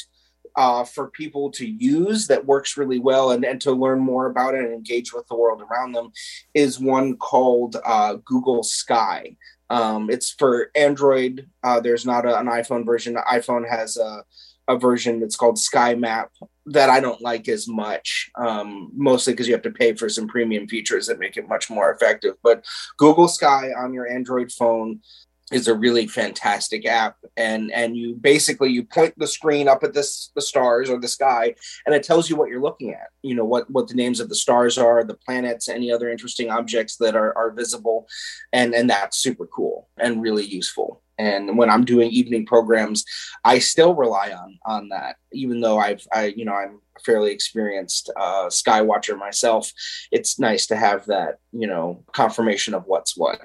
[0.58, 4.56] uh, for people to use that works really well and, and to learn more about
[4.56, 6.12] it and engage with the world around them
[6.56, 9.38] is one called uh, Google Sky.
[9.70, 11.48] Um, it's for Android.
[11.64, 13.16] Uh, there's not a, an iPhone version.
[13.32, 14.24] iPhone has a,
[14.68, 16.32] a, version that's called Sky Map
[16.66, 20.28] that I don't like as much, um, mostly because you have to pay for some
[20.28, 22.36] premium features that make it much more effective.
[22.42, 22.66] But
[22.98, 25.02] Google Sky on your Android phone
[25.52, 27.18] is a really fantastic app.
[27.36, 31.08] And and you basically you point the screen up at this the stars or the
[31.08, 31.56] sky
[31.86, 34.30] and it tells you what you're looking at you know what what the names of
[34.30, 38.08] the stars are the planets any other interesting objects that are, are visible.
[38.52, 41.02] And and that's super cool and really useful.
[41.20, 43.04] And when i'm doing evening programs
[43.44, 47.32] i still rely on on that even though i've i you know i'm a fairly
[47.32, 49.72] experienced uh, sky watcher myself.
[50.12, 53.42] It's nice to have that you know confirmation of what's what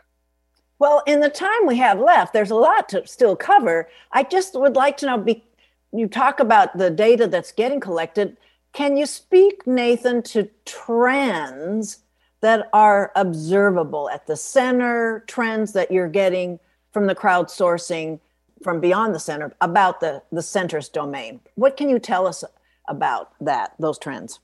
[0.83, 3.89] well, in the time we have left, there's a lot to still cover.
[4.11, 5.45] I just would like to know be,
[5.93, 8.37] you talk about the data that's getting collected.
[8.73, 11.99] Can you speak, Nathan, to trends
[12.41, 16.59] that are observable at the center, trends that you're getting
[16.91, 18.19] from the crowdsourcing
[18.65, 21.39] from beyond the center about the, the center's domain?
[21.55, 22.43] What can you tell us
[22.89, 24.41] about that, those trends?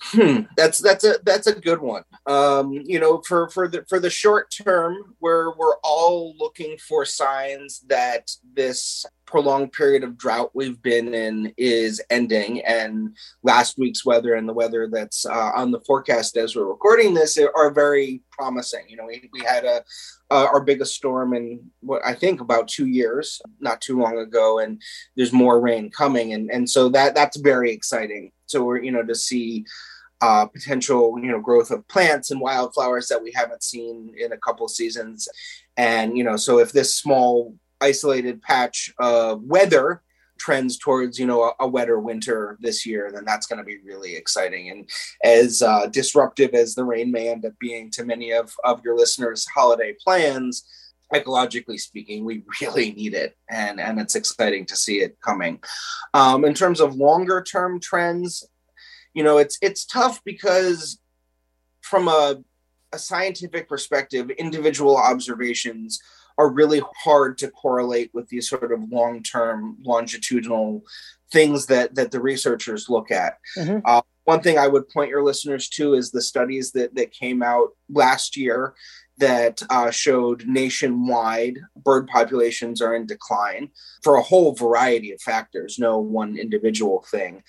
[0.00, 2.04] Hmm, that's that's a that's a good one.
[2.26, 7.04] Um, you know, for for the for the short term, we're we're all looking for
[7.04, 14.04] signs that this prolonged period of drought we've been in is ending, and last week's
[14.04, 18.22] weather and the weather that's uh, on the forecast as we're recording this are very
[18.30, 18.84] promising.
[18.88, 19.82] You know, we, we had a
[20.30, 24.60] uh, our biggest storm in what I think about two years, not too long ago,
[24.60, 24.80] and
[25.16, 28.30] there's more rain coming, and and so that that's very exciting.
[28.48, 29.64] So we're you know to see
[30.20, 34.38] uh, potential you know growth of plants and wildflowers that we haven't seen in a
[34.38, 35.28] couple seasons,
[35.76, 40.02] and you know so if this small isolated patch of weather
[40.38, 43.78] trends towards you know a, a, wetter winter this year then that's going to be
[43.84, 44.70] really exciting.
[44.70, 44.88] And
[45.24, 48.96] as uh, disruptive as the rain may end up being to many of, of your
[48.96, 50.64] listeners holiday plans
[51.14, 55.60] ecologically speaking we really need it and and it's exciting to see it coming
[56.14, 58.46] um, in terms of longer term trends
[59.14, 60.98] you know it's it's tough because
[61.80, 62.36] from a,
[62.92, 66.00] a scientific perspective individual observations
[66.38, 70.82] are really hard to correlate with these sort of long-term longitudinal
[71.32, 73.38] things that that the researchers look at.
[73.56, 73.80] Mm-hmm.
[73.84, 77.42] Uh, one thing I would point your listeners to is the studies that that came
[77.42, 78.74] out last year
[79.18, 83.70] that uh, showed nationwide bird populations are in decline
[84.02, 87.42] for a whole variety of factors, no one individual thing.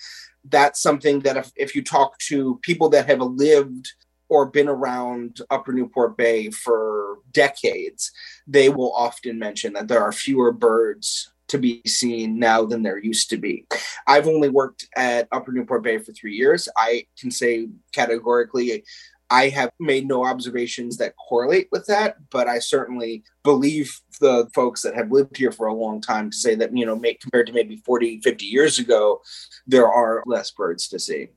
[0.44, 3.92] That's something that if, if you talk to people that have lived
[4.28, 8.12] or been around Upper Newport Bay for decades,
[8.46, 12.98] they will often mention that there are fewer birds to be seen now than there
[12.98, 13.66] used to be.
[14.06, 16.68] I've only worked at Upper Newport Bay for three years.
[16.76, 18.84] I can say categorically,
[19.30, 24.82] I have made no observations that correlate with that, but I certainly believe the folks
[24.82, 27.46] that have lived here for a long time to say that, you know, make, compared
[27.46, 29.20] to maybe 40, 50 years ago,
[29.66, 31.28] there are less birds to see.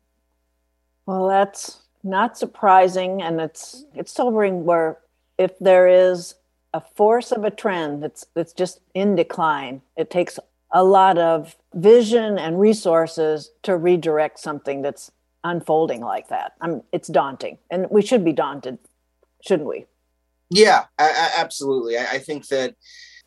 [1.05, 4.99] Well, that's not surprising and it's it's sobering where
[5.37, 6.35] if there is
[6.73, 10.37] a force of a trend that's that's just in decline it takes
[10.71, 15.11] a lot of vision and resources to redirect something that's
[15.43, 16.53] unfolding like that.
[16.61, 18.79] I'm, it's daunting and we should be daunted
[19.45, 19.85] shouldn't we?
[20.49, 21.97] Yeah I, I, absolutely.
[21.97, 22.75] I, I think that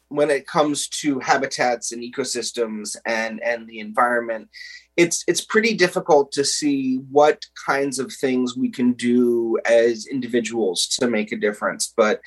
[0.09, 4.49] when it comes to habitats and ecosystems and and the environment
[4.97, 10.87] it's it's pretty difficult to see what kinds of things we can do as individuals
[10.87, 11.93] to make a difference.
[11.97, 12.21] But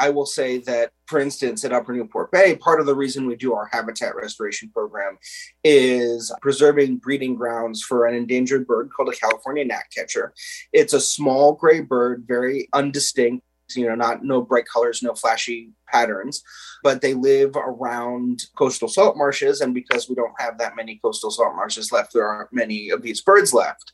[0.00, 3.36] i will say that for instance at upper newport bay part of the reason we
[3.36, 5.16] do our habitat restoration program
[5.62, 10.32] is preserving breeding grounds for an endangered bird called a california gnatcatcher
[10.72, 13.42] it's a small gray bird very undistinct
[13.74, 16.42] you know not no bright colors no flashy patterns
[16.82, 21.30] but they live around coastal salt marshes and because we don't have that many coastal
[21.30, 23.92] salt marshes left there aren't many of these birds left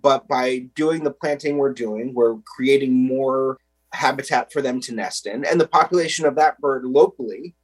[0.00, 3.58] but by doing the planting we're doing we're creating more
[3.92, 7.54] habitat for them to nest in and the population of that bird locally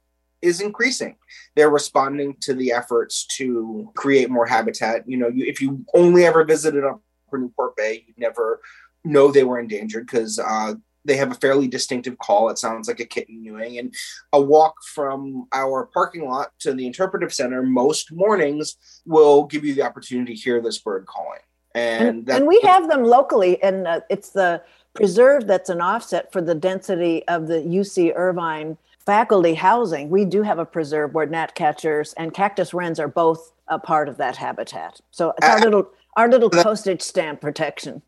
[0.41, 1.15] is increasing.
[1.55, 5.07] They're responding to the efforts to create more habitat.
[5.07, 7.01] You know, you, if you only ever visited Upper
[7.33, 8.61] Newport Bay, you'd never
[9.03, 10.75] know they were endangered because uh,
[11.07, 12.49] they have a fairly distinctive call.
[12.49, 13.79] It sounds like a kitten mewing.
[13.79, 13.95] And
[14.33, 19.73] a walk from our parking lot to the interpretive center most mornings will give you
[19.73, 21.39] the opportunity to hear this bird calling.
[21.73, 24.61] And, and, and we have them locally, and uh, it's the
[24.95, 30.09] preserve that's an offset for the density of the UC Irvine faculty housing.
[30.09, 34.17] We do have a preserve where gnatcatchers and cactus wrens are both a part of
[34.17, 34.99] that habitat.
[35.11, 38.01] So it's our little our little postage stamp protection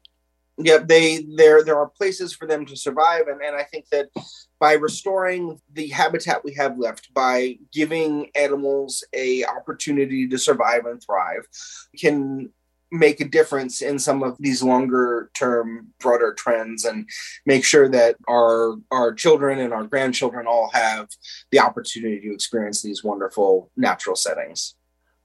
[0.61, 4.09] yeah, they there there are places for them to survive, and, and I think that
[4.59, 11.01] by restoring the habitat we have left, by giving animals a opportunity to survive and
[11.01, 11.47] thrive,
[11.97, 12.49] can
[12.91, 17.07] make a difference in some of these longer term broader trends and
[17.45, 21.07] make sure that our our children and our grandchildren all have
[21.51, 24.75] the opportunity to experience these wonderful natural settings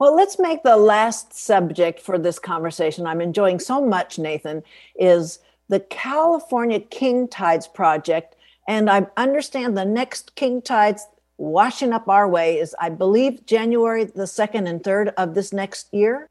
[0.04, 3.06] well, let's make the last subject for this conversation.
[3.06, 4.62] I'm enjoying so much, Nathan,
[4.96, 5.38] is
[5.70, 8.36] the California King Tides Project.
[8.68, 11.06] And I understand the next King Tides
[11.38, 15.88] washing up our way is, I believe, January the 2nd and 3rd of this next
[15.90, 16.28] year.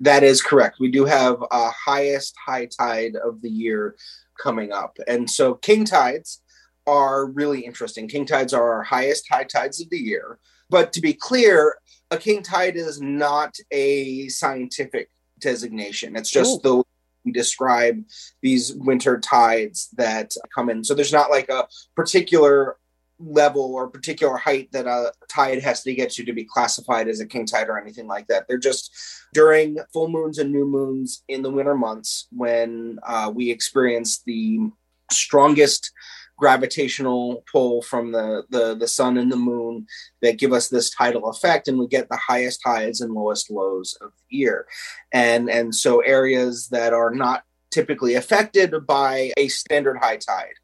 [0.00, 0.78] That is correct.
[0.80, 3.94] We do have a highest high tide of the year
[4.42, 4.96] coming up.
[5.06, 6.42] And so King Tides
[6.88, 8.08] are really interesting.
[8.08, 10.40] King Tides are our highest high tides of the year.
[10.68, 11.76] But to be clear,
[12.10, 16.16] a king tide is not a scientific designation.
[16.16, 16.60] It's just Ooh.
[16.62, 16.84] the
[17.26, 18.02] we describe
[18.40, 20.84] these winter tides that come in.
[20.84, 21.66] So there's not like a
[21.96, 22.76] particular
[23.18, 27.20] level or particular height that a tide has to get to to be classified as
[27.20, 28.46] a king tide or anything like that.
[28.46, 28.94] They're just
[29.34, 34.70] during full moons and new moons in the winter months when uh, we experience the
[35.10, 35.92] strongest
[36.36, 39.86] gravitational pull from the, the the sun and the moon
[40.20, 43.96] that give us this tidal effect and we get the highest highs and lowest lows
[44.00, 44.66] of the year
[45.12, 50.54] and and so areas that are not typically affected by a standard high tide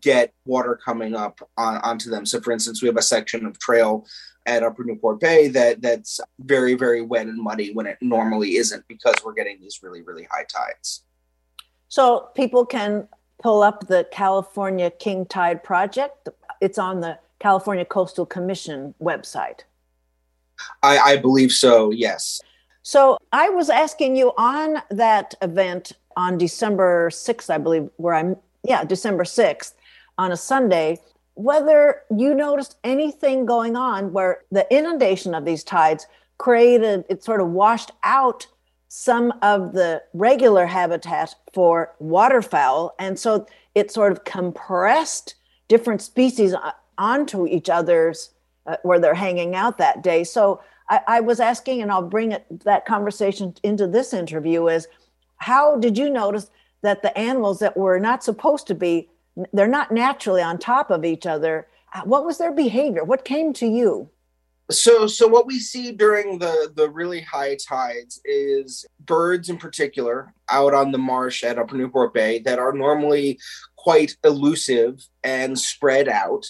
[0.00, 2.26] get water coming up on, onto them.
[2.26, 4.06] So, for instance, we have a section of trail
[4.44, 8.86] at Upper Newport Bay that that's very very wet and muddy when it normally isn't
[8.88, 11.04] because we're getting these really really high tides.
[11.88, 13.08] So people can
[13.42, 16.28] pull up the California King Tide Project.
[16.60, 19.60] It's on the California Coastal Commission website.
[20.82, 21.90] I, I believe so.
[21.90, 22.40] Yes.
[22.82, 28.36] So I was asking you on that event on December 6th, I believe, where I'm,
[28.62, 29.74] yeah, December 6th
[30.18, 30.98] on a Sunday,
[31.34, 36.06] whether you noticed anything going on where the inundation of these tides
[36.38, 38.46] created, it sort of washed out
[38.98, 42.94] some of the regular habitat for waterfowl.
[42.98, 45.34] And so it sort of compressed
[45.68, 46.54] different species
[46.96, 48.30] onto each other's
[48.64, 50.24] uh, where they're hanging out that day.
[50.24, 54.88] So I, I was asking, and I'll bring it, that conversation into this interview is
[55.36, 59.10] how did you notice that the animals that were not supposed to be
[59.52, 63.52] they're not naturally on top of each other uh, what was their behavior what came
[63.52, 64.08] to you
[64.70, 70.32] so so what we see during the the really high tides is birds in particular
[70.48, 73.38] out on the marsh at upper newport bay that are normally
[73.76, 76.44] quite elusive and spread out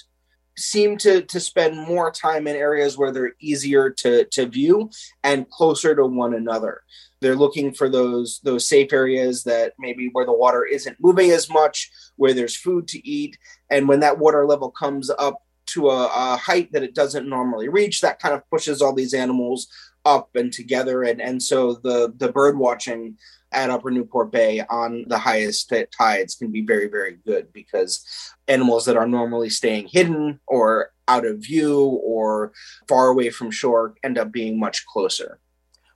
[0.58, 4.90] seem to to spend more time in areas where they're easier to to view
[5.22, 6.82] and closer to one another.
[7.20, 11.50] They're looking for those those safe areas that maybe where the water isn't moving as
[11.50, 13.36] much where there's food to eat
[13.70, 17.68] and when that water level comes up to a, a height that it doesn't normally
[17.68, 19.68] reach that kind of pushes all these animals
[20.04, 21.02] up and together.
[21.02, 23.18] And and so the the bird watching
[23.52, 28.04] at upper newport bay on the highest tides can be very very good because
[28.48, 32.52] animals that are normally staying hidden or out of view or
[32.88, 35.38] far away from shore end up being much closer.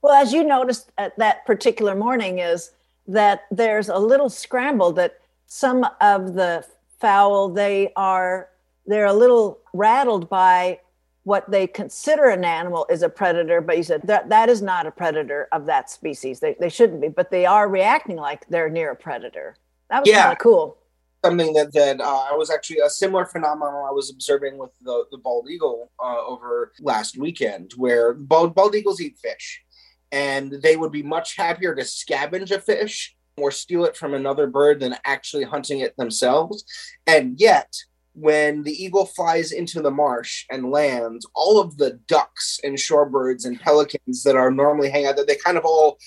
[0.02, 2.72] Well, as you noticed at that particular morning, is
[3.06, 6.64] that there's a little scramble that some of the
[7.00, 8.49] fowl they are
[8.90, 10.80] they're a little rattled by
[11.22, 14.86] what they consider an animal is a predator, but you said that that is not
[14.86, 16.40] a predator of that species.
[16.40, 19.56] They, they shouldn't be, but they are reacting like they're near a predator.
[19.90, 20.22] That was yeah.
[20.22, 20.76] kind of cool.
[21.24, 25.04] Something that that uh, I was actually a similar phenomenon I was observing with the
[25.10, 29.62] the bald eagle uh, over last weekend, where bald bald eagles eat fish,
[30.10, 34.46] and they would be much happier to scavenge a fish or steal it from another
[34.46, 36.64] bird than actually hunting it themselves.
[37.06, 37.70] And yet,
[38.14, 43.44] when the eagle flies into the marsh and lands, all of the ducks and shorebirds
[43.44, 45.98] and pelicans that are normally hang out there, they kind of all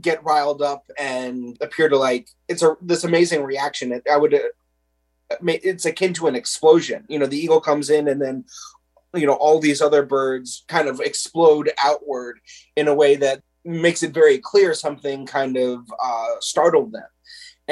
[0.00, 4.00] get riled up and appear to like it's a this amazing reaction.
[4.10, 4.38] I would uh,
[5.46, 7.04] it's akin to an explosion.
[7.08, 8.44] You know, the eagle comes in and then
[9.14, 12.40] you know all these other birds kind of explode outward
[12.76, 17.04] in a way that makes it very clear something kind of uh, startled them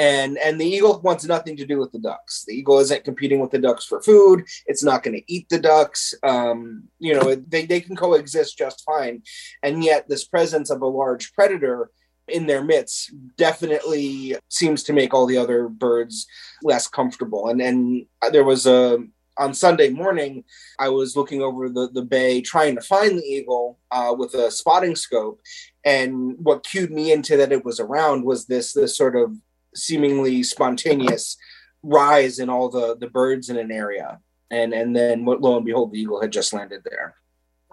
[0.01, 2.43] and and the eagle wants nothing to do with the ducks.
[2.47, 4.43] The eagle isn't competing with the ducks for food.
[4.65, 6.15] It's not going to eat the ducks.
[6.23, 9.21] Um, you know they, they can coexist just fine.
[9.61, 11.91] And yet this presence of a large predator
[12.27, 16.25] in their midst definitely seems to make all the other birds
[16.63, 17.49] less comfortable.
[17.49, 18.97] And and there was a
[19.37, 20.43] on Sunday morning,
[20.77, 24.51] I was looking over the, the bay trying to find the eagle uh, with a
[24.51, 25.39] spotting scope.
[25.85, 29.31] And what cued me into that it was around was this this sort of
[29.75, 31.37] seemingly spontaneous
[31.83, 34.19] rise in all the, the birds in an area.
[34.49, 37.15] And and then lo and behold, the eagle had just landed there.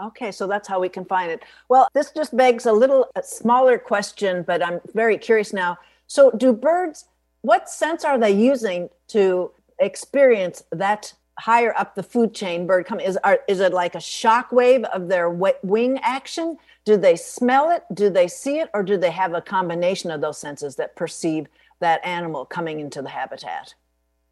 [0.01, 1.43] Okay, so that's how we can find it.
[1.69, 5.77] Well, this just begs a little a smaller question, but I'm very curious now.
[6.07, 7.07] So, do birds,
[7.43, 12.99] what sense are they using to experience that higher up the food chain bird come
[12.99, 17.71] is are, is it like a shock wave of their wing action do they smell
[17.71, 20.97] it do they see it or do they have a combination of those senses that
[20.97, 21.47] perceive
[21.81, 23.75] that animal coming into the habitat?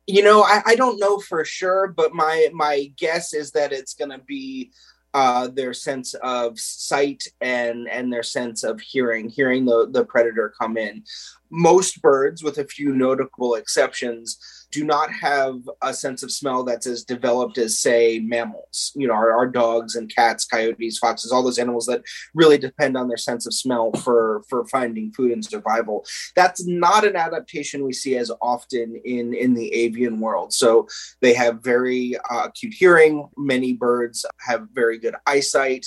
[0.06, 3.94] You know i, I don't know for sure but my my guess is that it's
[3.94, 4.70] going to be
[5.16, 10.52] uh, their sense of sight and and their sense of hearing hearing the the predator
[10.60, 11.02] come in.
[11.48, 14.38] Most birds with a few notable exceptions
[14.76, 18.92] do not have a sense of smell that's as developed as, say, mammals.
[18.94, 22.02] You know, our, our dogs and cats, coyotes, foxes, all those animals that
[22.34, 26.04] really depend on their sense of smell for for finding food and survival.
[26.34, 30.52] That's not an adaptation we see as often in in the avian world.
[30.52, 30.86] So
[31.22, 33.26] they have very uh, acute hearing.
[33.38, 35.86] Many birds have very good eyesight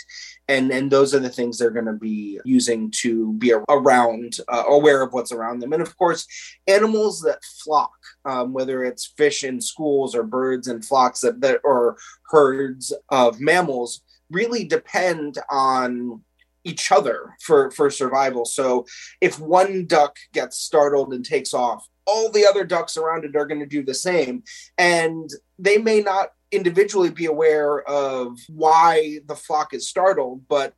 [0.50, 4.64] and and those are the things they're going to be using to be around uh,
[4.68, 5.72] aware of what's around them.
[5.72, 6.28] And of course
[6.68, 7.94] animals that flock
[8.26, 11.98] um, whether it's fish in schools or birds and flocks that, that or
[12.30, 16.22] herds of mammals really depend on
[16.66, 18.44] each other for for survival.
[18.44, 18.86] So
[19.22, 23.46] if one duck gets startled and takes off all the other ducks around it are
[23.46, 24.44] going to do the same.
[24.78, 25.30] And
[25.60, 30.74] they may not individually be aware of why the flock is startled, but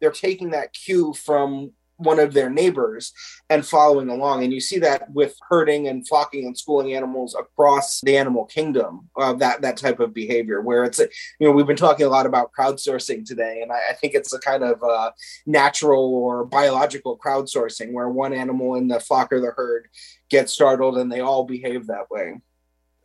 [0.00, 3.12] they're taking that cue from one of their neighbors
[3.50, 4.44] and following along.
[4.44, 9.08] And you see that with herding and flocking and schooling animals across the animal kingdom,
[9.16, 11.08] uh, that, that type of behavior, where it's, you
[11.40, 13.60] know, we've been talking a lot about crowdsourcing today.
[13.62, 15.10] And I, I think it's a kind of uh,
[15.44, 19.88] natural or biological crowdsourcing where one animal in the flock or the herd
[20.30, 22.34] gets startled and they all behave that way.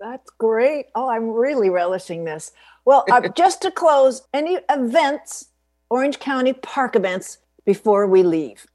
[0.03, 0.87] That's great.
[0.95, 2.51] Oh, I'm really relishing this.
[2.83, 5.47] Well, uh, just to close, any events,
[5.89, 8.67] Orange County Park events before we leave?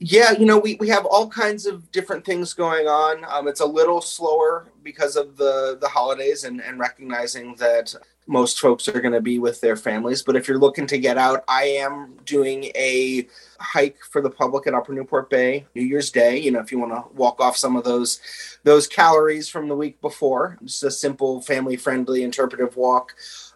[0.00, 3.24] Yeah, you know, we, we have all kinds of different things going on.
[3.28, 7.94] Um, it's a little slower because of the, the holidays and, and recognizing that
[8.26, 10.22] most folks are going to be with their families.
[10.22, 13.26] But if you're looking to get out, I am doing a
[13.58, 16.38] hike for the public at Upper Newport Bay New Year's Day.
[16.38, 18.20] You know, if you want to walk off some of those
[18.62, 23.14] those calories from the week before, just a simple family friendly interpretive walk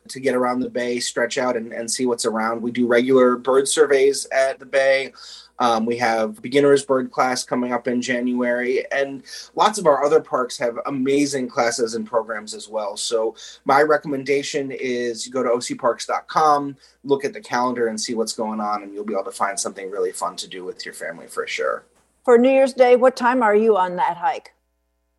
[0.09, 2.63] to get around the bay, stretch out and, and see what's around.
[2.63, 5.13] We do regular bird surveys at the bay.
[5.61, 9.23] Um, we have beginners bird class coming up in January, and
[9.57, 12.97] lots of our other parks have amazing classes and programs as well.
[12.97, 13.35] So
[13.65, 18.61] my recommendation is you go to ocparks.com, look at the calendar, and see what's going
[18.61, 21.27] on, and you'll be able to find something really fun to do with your family
[21.27, 21.85] for sure.
[22.25, 24.53] For New Year's Day, what time are you on that hike?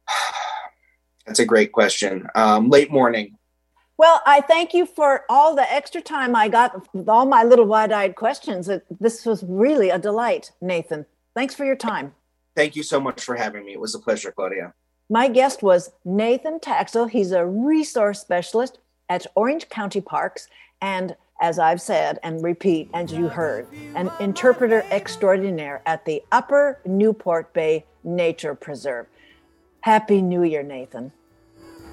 [1.25, 2.27] That's a great question.
[2.33, 3.35] Um, late morning.
[3.99, 7.65] Well, I thank you for all the extra time I got with all my little
[7.65, 8.69] wide eyed questions.
[8.97, 11.05] This was really a delight, Nathan.
[11.35, 12.13] Thanks for your time.
[12.55, 13.73] Thank you so much for having me.
[13.73, 14.73] It was a pleasure, Claudia.
[15.09, 17.09] My guest was Nathan Taxel.
[17.09, 18.77] He's a resource specialist
[19.09, 20.47] at Orange County Parks.
[20.81, 26.79] And as I've said and repeat, as you heard, an interpreter extraordinaire at the Upper
[26.85, 29.07] Newport Bay Nature Preserve.
[29.81, 31.11] Happy New Year, Nathan.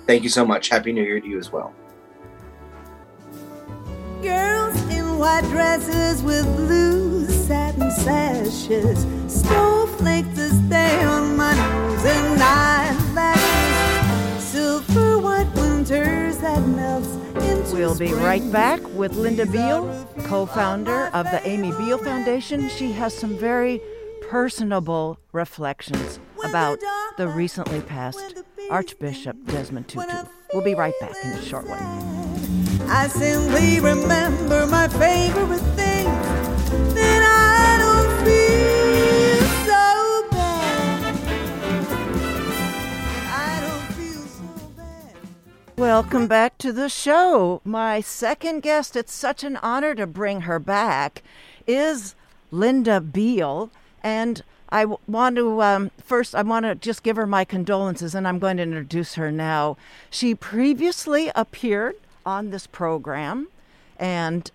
[0.07, 0.69] Thank you so much.
[0.69, 1.75] Happy New Year to you as well.
[4.23, 9.05] Girls in white dresses with blue satin sashes.
[9.29, 14.43] Snowflakes that stay on my nose and eyelashes.
[14.43, 17.15] Silver white winters that melts
[17.45, 22.71] into We'll be right back with Linda Biehl, co-founder of the Amy Biehl Foundation.
[22.71, 23.81] She has some very
[24.31, 26.79] personable reflections about
[27.17, 30.25] the recently passed Archbishop Desmond Tutu.
[30.53, 32.56] We'll be right back in a short one.
[32.89, 36.05] I simply remember my favorite thing
[36.95, 41.17] that I don't feel so bad.
[43.29, 45.17] I don't feel so bad.
[45.77, 47.61] Welcome back to the show.
[47.65, 51.25] My second guest, it's such an honor to bring her back,
[51.67, 52.15] is
[52.53, 53.71] Linda Biehl.
[54.03, 58.29] And I want to um, first, I want to just give her my condolences, and
[58.29, 59.77] I'm going to introduce her now.
[60.09, 61.97] She previously appeared
[62.27, 63.49] on this program,
[63.99, 64.51] and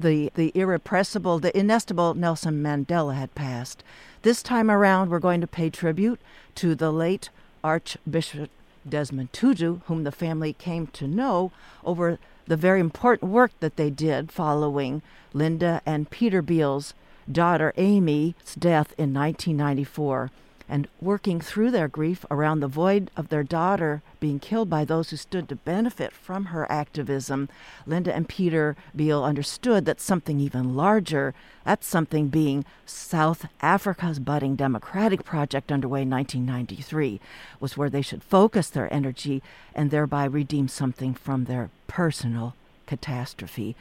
[0.00, 3.82] the the irrepressible, the inestimable Nelson Mandela had passed.
[4.22, 6.20] This time around, we're going to pay tribute
[6.56, 7.30] to the late
[7.64, 8.50] Archbishop
[8.86, 11.52] Desmond Tutu, whom the family came to know
[11.84, 16.94] over the very important work that they did following Linda and Peter Biehl's
[17.30, 20.30] daughter Amy's death in 1994
[20.68, 25.10] and working through their grief around the void of their daughter being killed by those
[25.10, 27.48] who stood to benefit from her activism,
[27.86, 34.56] Linda and Peter Biehl understood that something even larger, that something being South Africa's budding
[34.56, 37.20] democratic project underway in 1993,
[37.60, 39.42] was where they should focus their energy
[39.74, 42.54] and thereby redeem something from their personal
[42.86, 43.76] catastrophe.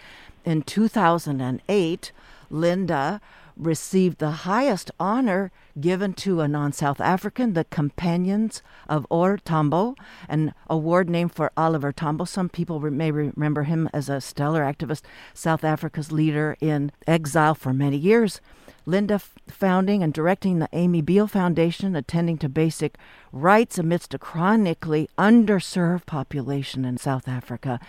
[0.46, 2.12] In 2008,
[2.50, 3.20] Linda
[3.58, 9.96] received the highest honor given to a non South African, the Companions of OR Tambo,
[10.30, 12.26] an award named for Oliver Tambo.
[12.26, 15.02] Some people may remember him as a stellar activist,
[15.34, 18.42] South Africa's leader in exile for many years.
[18.88, 19.20] Linda
[19.50, 22.98] founding and directing the Amy Biehl Foundation, attending to basic
[23.34, 27.82] rights amidst a chronically underserved population in South Africa.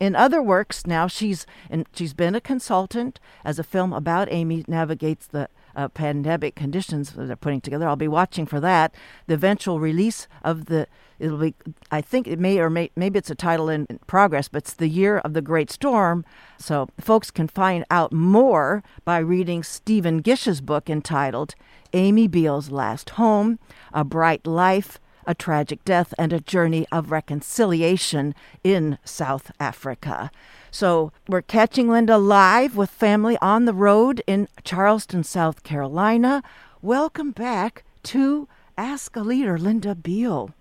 [0.00, 4.64] In other works, now she's and she's been a consultant as a film about Amy
[4.66, 7.88] navigates the uh, pandemic conditions that they're putting together.
[7.88, 8.94] I'll be watching for that.
[9.26, 10.86] The eventual release of the
[11.18, 11.54] it'll be
[11.90, 14.74] I think it may or may maybe it's a title in, in progress, but it's
[14.74, 16.24] the year of the great storm.
[16.58, 21.54] So folks can find out more by reading Steven Gish's book entitled
[21.92, 23.58] Amy Biehl's Last Home:
[23.92, 30.30] A Bright Life a tragic death, and a journey of reconciliation in South Africa.
[30.70, 36.42] So we're catching Linda live with family on the road in Charleston, South Carolina.
[36.80, 40.52] Welcome back to Ask a Leader, Linda Biehl.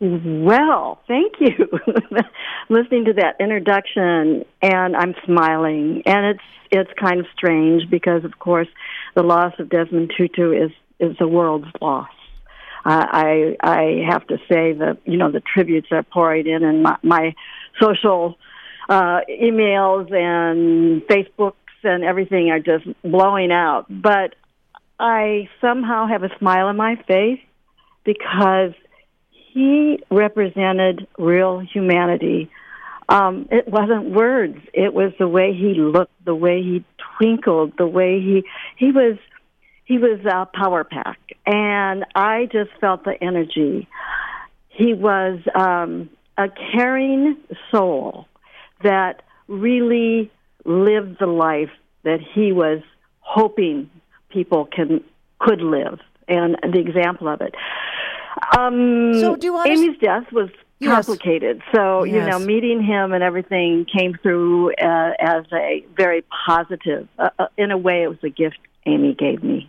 [0.00, 1.68] Well, thank you.
[2.70, 8.38] Listening to that introduction, and I'm smiling, and it's it's kind of strange because, of
[8.38, 8.68] course,
[9.14, 10.70] the loss of Desmond Tutu is
[11.00, 12.08] is the world's loss.
[12.84, 16.96] I I have to say that you know the tributes are pouring in, and my,
[17.02, 17.34] my
[17.80, 18.38] social
[18.88, 23.86] uh, emails and Facebooks and everything are just blowing out.
[23.88, 24.34] But
[24.98, 27.40] I somehow have a smile on my face
[28.04, 28.72] because
[29.30, 32.50] he represented real humanity.
[33.08, 36.84] Um, it wasn't words; it was the way he looked, the way he
[37.18, 38.44] twinkled, the way he
[38.76, 39.18] he was
[39.90, 43.88] he was a power pack, and I just felt the energy.
[44.68, 47.36] He was um, a caring
[47.72, 48.28] soul
[48.84, 50.30] that really
[50.64, 51.72] lived the life
[52.04, 52.82] that he was
[53.18, 53.90] hoping
[54.28, 55.02] people can
[55.40, 57.56] could live, and the example of it.
[58.56, 60.06] Um, so, do you want Amy's to...
[60.06, 61.56] death was complicated.
[61.56, 61.74] Yes.
[61.74, 62.14] So, yes.
[62.14, 67.08] you know, meeting him and everything came through uh, as a very positive.
[67.18, 69.68] Uh, uh, in a way, it was a gift Amy gave me.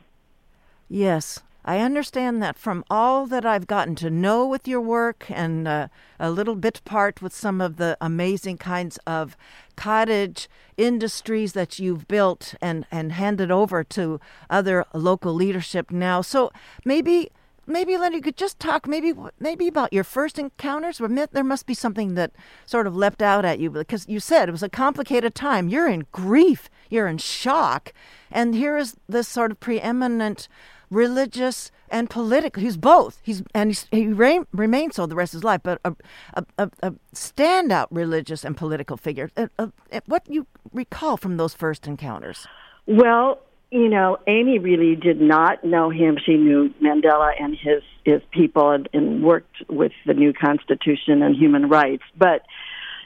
[0.91, 1.39] Yes.
[1.63, 5.87] I understand that from all that I've gotten to know with your work and uh,
[6.19, 9.37] a little bit part with some of the amazing kinds of
[9.77, 14.19] cottage industries that you've built and, and handed over to
[14.49, 16.21] other local leadership now.
[16.21, 16.51] So
[16.83, 17.31] maybe
[17.67, 20.99] maybe you could just talk maybe maybe about your first encounters.
[20.99, 22.31] There must be something that
[22.65, 25.69] sort of leapt out at you because you said it was a complicated time.
[25.69, 27.93] You're in grief, you're in shock,
[28.31, 30.47] and here is this sort of preeminent
[30.91, 32.61] religious and political.
[32.61, 33.19] He's both.
[33.23, 35.95] He's and he's, he re- remains so the rest of his life, but a,
[36.35, 39.31] a, a, standout religious and political figure.
[39.35, 39.67] Uh, uh,
[40.05, 42.45] what you recall from those first encounters?
[42.85, 43.39] Well,
[43.71, 46.17] you know, Amy really did not know him.
[46.23, 51.35] She knew Mandela and his his people, and, and worked with the new Constitution and
[51.35, 52.43] human rights, but.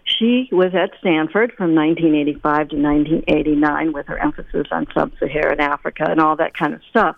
[0.08, 6.06] She was at Stanford from 1985 to 1989 with her emphasis on sub Saharan Africa
[6.08, 7.16] and all that kind of stuff.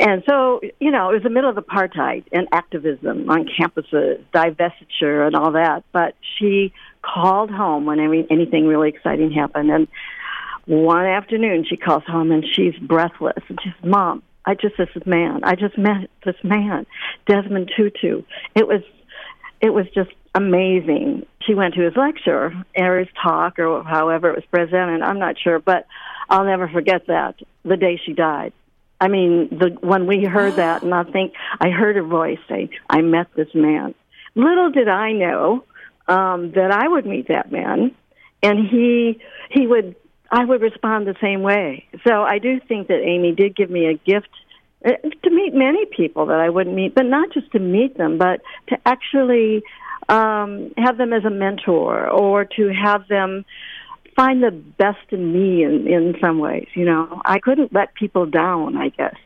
[0.00, 5.26] And so, you know, it was the middle of apartheid and activism on campuses, divestiture,
[5.26, 5.84] and all that.
[5.92, 6.72] But she
[7.02, 9.70] called home when any, anything really exciting happened.
[9.70, 9.88] And
[10.66, 13.42] one afternoon, she calls home and she's breathless.
[13.48, 15.44] And she says, Mom, I just this man.
[15.44, 16.86] I just met this man,
[17.26, 18.22] Desmond Tutu.
[18.54, 18.82] It was,
[19.60, 21.26] it was just amazing.
[21.46, 25.02] She went to his lecture or his talk or however it was presented.
[25.02, 25.86] I'm not sure, but
[26.28, 28.52] I'll never forget that the day she died.
[29.00, 32.70] I mean, the when we heard that, and I think I heard a voice say,
[32.88, 33.94] "I met this man."
[34.34, 35.64] Little did I know
[36.08, 37.94] um, that I would meet that man,
[38.42, 39.20] and he
[39.50, 39.96] he would
[40.30, 41.86] I would respond the same way.
[42.06, 44.30] So I do think that Amy did give me a gift
[44.84, 44.90] uh,
[45.22, 48.40] to meet many people that I wouldn't meet, but not just to meet them, but
[48.68, 49.62] to actually
[50.08, 53.44] um, have them as a mentor or to have them
[54.16, 57.20] find the best in me in in some ways you know?
[57.24, 59.16] I couldn't let people down i guess.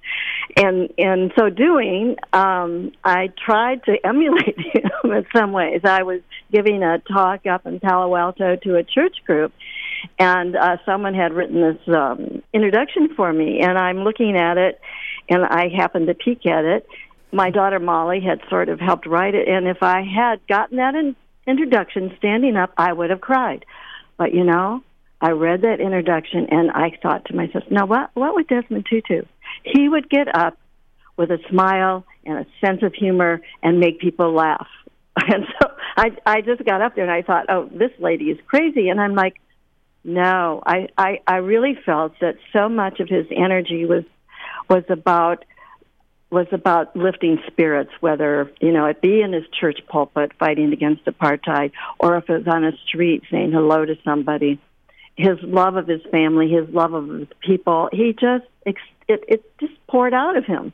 [0.57, 5.83] And in so doing um i tried to emulate him in some ways.
[5.85, 6.21] I was
[6.53, 9.53] giving a talk up in palo alto to a church group
[10.19, 14.81] and uh someone had written this um introduction for me and i'm looking at it
[15.29, 16.87] and i happened to peek at it.
[17.31, 20.95] My daughter molly had sort of helped write it and if i had gotten that
[20.95, 21.15] in
[21.47, 23.65] introduction standing up i would have cried
[24.19, 24.83] but you know,
[25.21, 29.23] I read that introduction and I thought to myself, now what what would Desmond Tutu?
[29.65, 30.59] He would get up
[31.17, 34.69] with a smile and a sense of humor and make people laugh.
[35.21, 38.39] And so I I just got up there and I thought, oh, this lady is
[38.47, 38.89] crazy.
[38.89, 39.41] And I'm like,
[40.05, 44.05] no, I I, I really felt that so much of his energy was
[44.71, 45.45] was about
[46.31, 51.05] was about lifting spirits, whether, you know, it be in his church pulpit fighting against
[51.07, 54.61] apartheid or if it was on a street saying hello to somebody.
[55.19, 57.89] his love of his family, his love of his people.
[57.93, 58.77] He just it
[59.09, 60.73] it just poured out of him,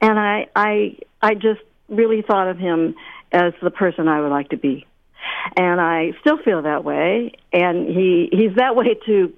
[0.00, 2.96] and I I I just really thought of him
[3.30, 4.86] as the person I would like to be,
[5.56, 7.32] and I still feel that way.
[7.52, 9.32] And he he's that way to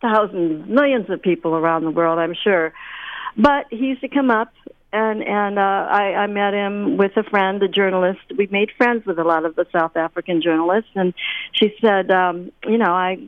[0.00, 2.74] thousands, millions of people around the world, I'm sure.
[3.36, 4.52] But he used to come up
[4.92, 8.20] and and uh, I, I met him with a friend, a journalist.
[8.36, 11.14] We made friends with a lot of the South African journalists, and
[11.52, 13.18] she said, um, you know, I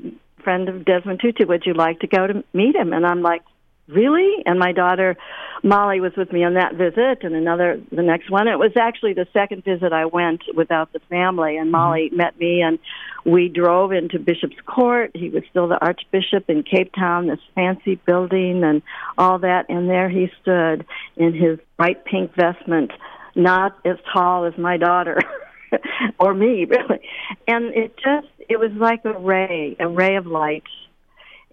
[0.43, 2.93] friend of Desmond Tutu, would you like to go to meet him?
[2.93, 3.43] And I'm like,
[3.89, 4.43] really?
[4.47, 5.17] And my daughter
[5.63, 8.49] Molly was with me on that visit and another the next one.
[8.49, 12.19] It was actually the second visit I went without the family and Molly mm-hmm.
[12.19, 12.79] met me and
[13.25, 15.11] we drove into Bishop's Court.
[15.15, 18.83] He was still the Archbishop in Cape Town, this fancy building and
[19.17, 20.85] all that and there he stood
[21.17, 22.93] in his bright pink vestment,
[23.35, 25.19] not as tall as my daughter.
[26.21, 27.01] or me really
[27.49, 30.63] and it just it was like a ray a ray of light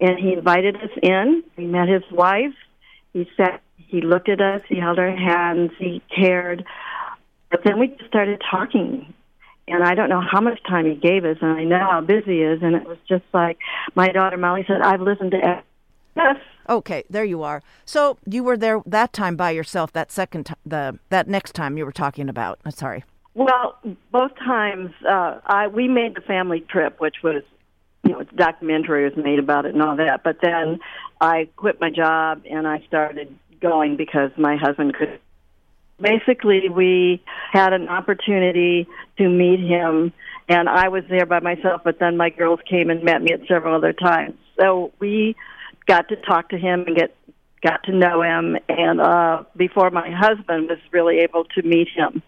[0.02, 1.44] and he invited us in.
[1.56, 2.54] We met his wife.
[3.12, 3.62] He sat.
[3.76, 4.60] He looked at us.
[4.68, 5.70] He held our hands.
[5.78, 6.64] He cared.
[7.50, 9.14] But then we just started talking,
[9.68, 12.38] and I don't know how much time he gave us, and I know how busy
[12.38, 12.62] he is.
[12.62, 13.58] And it was just like
[13.94, 15.62] my daughter Molly said, "I've listened to."
[16.16, 16.36] Yes.
[16.68, 17.62] Okay, there you are.
[17.84, 19.92] So you were there that time by yourself.
[19.92, 22.58] That second, time, the that next time you were talking about.
[22.64, 23.04] I'm sorry.
[23.34, 23.78] Well,
[24.10, 27.42] both times uh, I we made the family trip, which was
[28.04, 30.22] you know, a documentary was made about it and all that.
[30.24, 30.80] But then
[31.20, 35.18] I quit my job and I started going because my husband could.
[36.00, 37.22] Basically, we
[37.52, 38.88] had an opportunity
[39.18, 40.12] to meet him,
[40.48, 41.82] and I was there by myself.
[41.84, 44.34] But then my girls came and met me at several other times.
[44.58, 45.36] So we
[45.86, 47.14] got to talk to him and get
[47.62, 48.56] got to know him.
[48.68, 52.20] And uh, before my husband was really able to meet him,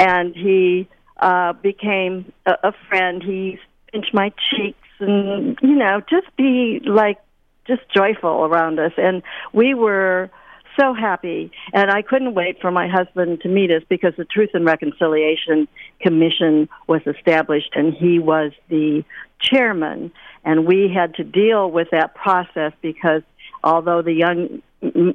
[0.00, 0.88] and he
[1.18, 3.22] uh, became a, a friend.
[3.22, 3.58] He
[3.92, 7.18] pinched my cheek and you know just be like
[7.66, 8.92] just joyful around us.
[8.96, 9.22] And
[9.52, 10.30] we were
[10.78, 11.52] so happy.
[11.72, 15.68] And i couldn't wait for my husband to meet us because the truth and reconciliation
[16.00, 19.04] commission was established and he was the
[19.40, 20.12] chairman.
[20.44, 23.22] And we had to deal with that process because
[23.62, 24.62] although the young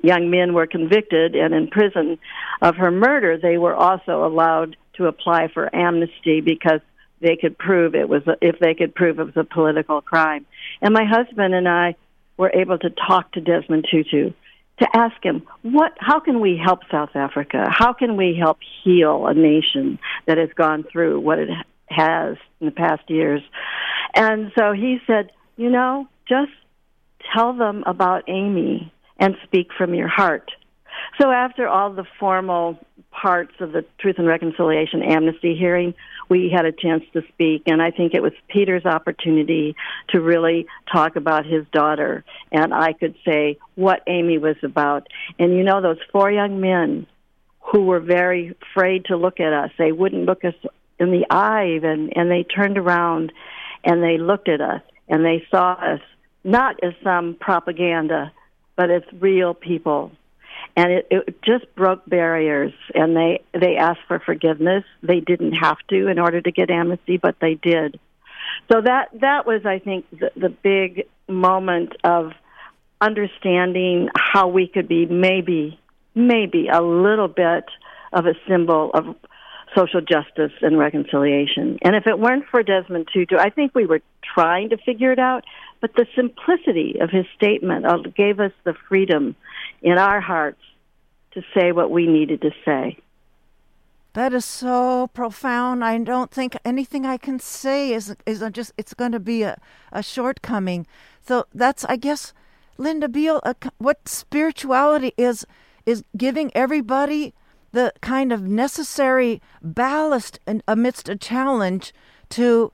[0.01, 2.17] young men were convicted and in prison
[2.61, 6.79] of her murder they were also allowed to apply for amnesty because
[7.21, 10.45] they could prove it was a, if they could prove it was a political crime.
[10.81, 11.95] And my husband and I
[12.37, 14.31] were able to talk to Desmond Tutu
[14.79, 17.65] to ask him what how can we help South Africa?
[17.69, 21.49] How can we help heal a nation that has gone through what it
[21.87, 23.41] has in the past years?
[24.13, 26.51] And so he said, you know, just
[27.35, 30.51] tell them about Amy and speak from your heart.
[31.19, 32.77] So after all the formal
[33.11, 35.93] parts of the Truth and Reconciliation Amnesty hearing,
[36.29, 39.75] we had a chance to speak, and I think it was Peter's opportunity
[40.09, 45.07] to really talk about his daughter, and I could say what Amy was about.
[45.39, 47.07] And you know, those four young men
[47.61, 50.55] who were very afraid to look at us, they wouldn't look us
[50.99, 53.31] in the eye even, and they turned around
[53.83, 56.01] and they looked at us and they saw us
[56.43, 58.31] not as some propaganda,
[58.75, 60.11] but as real people
[60.75, 62.73] and it, it just broke barriers.
[62.93, 64.83] And they they asked for forgiveness.
[65.01, 67.99] They didn't have to in order to get amnesty but they did.
[68.71, 72.31] So that that was i think the, the big moment of
[73.01, 75.79] understanding how we could be maybe
[76.15, 77.65] maybe a little bit
[78.11, 79.15] of a symbol of
[79.75, 81.77] social justice and reconciliation.
[81.83, 84.01] And if it weren't for desmond tutu i think we were
[84.33, 85.43] trying to figure it out
[85.81, 89.35] but the simplicity of his statement uh, gave us the freedom
[89.81, 90.61] in our hearts
[91.31, 92.97] to say what we needed to say.
[94.13, 95.85] That is so profound.
[95.85, 99.59] I don't think anything I can say is is just it's going to be a,
[99.91, 100.87] a shortcoming.
[101.21, 102.33] So that's I guess
[102.79, 105.45] Linda Biehl uh, what spirituality is
[105.85, 107.35] is giving everybody
[107.73, 111.93] the kind of necessary ballast amidst a challenge
[112.29, 112.71] to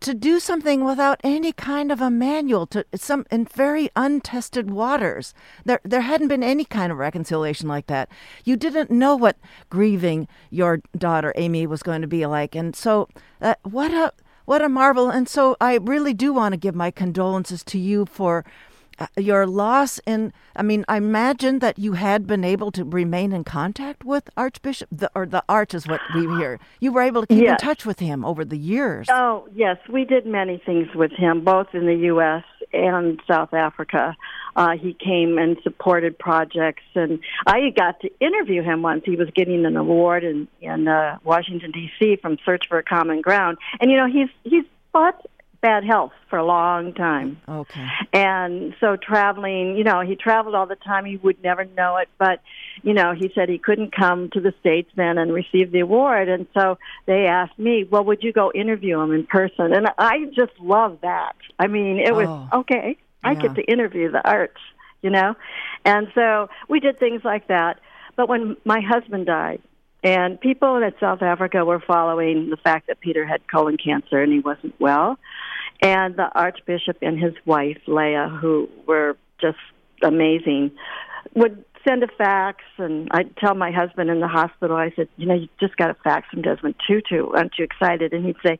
[0.00, 5.34] to do something without any kind of a manual to some in very untested waters.
[5.64, 8.08] There there hadn't been any kind of reconciliation like that.
[8.44, 9.36] You didn't know what
[9.70, 13.08] grieving your daughter Amy was going to be like, and so
[13.40, 14.12] uh, what a
[14.46, 15.10] what a marvel.
[15.10, 18.44] And so I really do want to give my condolences to you for
[19.16, 23.44] your loss in i mean i imagine that you had been able to remain in
[23.44, 26.58] contact with archbishop the, or the arch is what we hear.
[26.80, 27.60] You were able to keep yes.
[27.60, 29.06] in touch with him over the years.
[29.10, 34.16] Oh yes we did many things with him both in the us and south africa.
[34.54, 39.02] Uh, he came and supported projects and i got to interview him once.
[39.04, 43.20] He was getting an award in in uh, washington dc from search for a common
[43.20, 43.58] ground.
[43.80, 45.26] And you know he's he's fought
[45.66, 47.38] bad health for a long time.
[47.48, 47.86] Okay.
[48.12, 51.04] And so traveling, you know, he traveled all the time.
[51.04, 52.40] He would never know it, but
[52.82, 56.28] you know, he said he couldn't come to the states then and receive the award.
[56.28, 60.26] And so they asked me, "Well, would you go interview him in person?" And I
[60.36, 61.34] just love that.
[61.58, 62.60] I mean, it was Oh.
[62.60, 62.96] okay.
[63.24, 63.42] I Yeah.
[63.42, 64.60] get to interview the arts,
[65.02, 65.34] you know,
[65.84, 67.80] and so we did things like that.
[68.14, 69.60] But when my husband died,
[70.02, 74.32] and people in South Africa were following the fact that Peter had colon cancer and
[74.32, 75.18] he wasn't well.
[75.82, 79.58] And the Archbishop and his wife, Leah, who were just
[80.02, 80.70] amazing,
[81.34, 82.62] would send a fax.
[82.78, 85.90] And I'd tell my husband in the hospital, I said, You know, you just got
[85.90, 87.28] a fax from Desmond Tutu.
[87.30, 88.12] Aren't you excited?
[88.12, 88.58] And he'd say,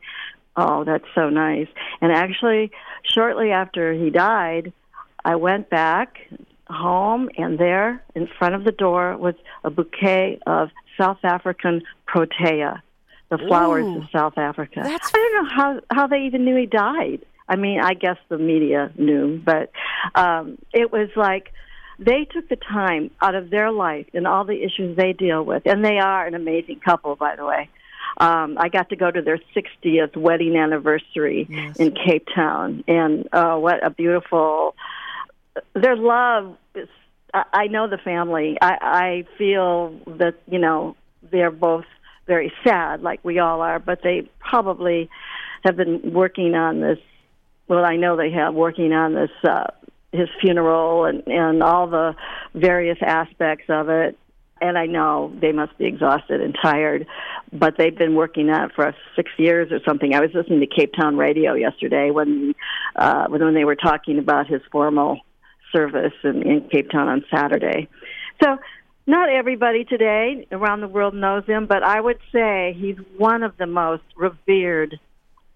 [0.56, 1.68] Oh, that's so nice.
[2.00, 2.70] And actually,
[3.02, 4.72] shortly after he died,
[5.24, 6.18] I went back
[6.68, 9.34] home, and there in front of the door was
[9.64, 12.82] a bouquet of South African protea,
[13.30, 13.98] the flowers Ooh.
[13.98, 14.80] of South Africa.
[14.82, 17.20] That's- I don't know how how they even knew he died.
[17.48, 19.70] I mean, I guess the media knew, but
[20.14, 21.52] um, it was like
[21.98, 25.62] they took the time out of their life and all the issues they deal with,
[25.66, 27.68] and they are an amazing couple, by the way.
[28.18, 31.76] Um, I got to go to their 60th wedding anniversary Yes.
[31.76, 34.74] in Cape Town, and oh, what a beautiful
[35.74, 36.88] their love is
[37.34, 38.56] I, know the family.
[38.60, 40.96] I, I feel that, you know,
[41.30, 41.84] they're both
[42.26, 45.10] very sad like we all are, but they probably
[45.64, 46.98] have been working on this
[47.68, 49.66] well, I know they have working on this uh
[50.12, 52.14] his funeral and and all the
[52.54, 54.18] various aspects of it.
[54.58, 57.06] And I know they must be exhausted and tired,
[57.52, 60.14] but they've been working on it for six years or something.
[60.14, 62.54] I was listening to Cape Town radio yesterday when
[62.94, 65.20] uh, when they were talking about his formal
[65.76, 67.88] service in, in Cape Town on Saturday.
[68.42, 68.58] So
[69.06, 73.56] not everybody today around the world knows him, but I would say he's one of
[73.56, 74.98] the most revered,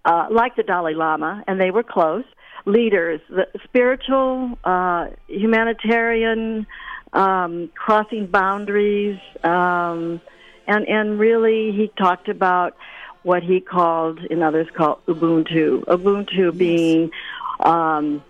[0.05, 2.25] uh, like the Dalai Lama, and they were close
[2.65, 6.67] leaders, the spiritual, uh, humanitarian,
[7.13, 10.21] um, crossing boundaries, um,
[10.67, 12.77] and and really he talked about
[13.23, 15.83] what he called and others call Ubuntu.
[15.85, 17.11] Ubuntu being
[17.59, 18.23] um,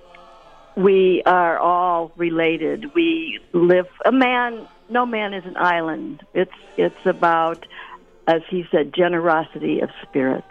[0.76, 2.93] we are all related.
[2.93, 4.67] We live a man.
[4.89, 6.24] No man is an island.
[6.34, 7.65] It's it's about,
[8.28, 10.45] as he said, generosity of spirit,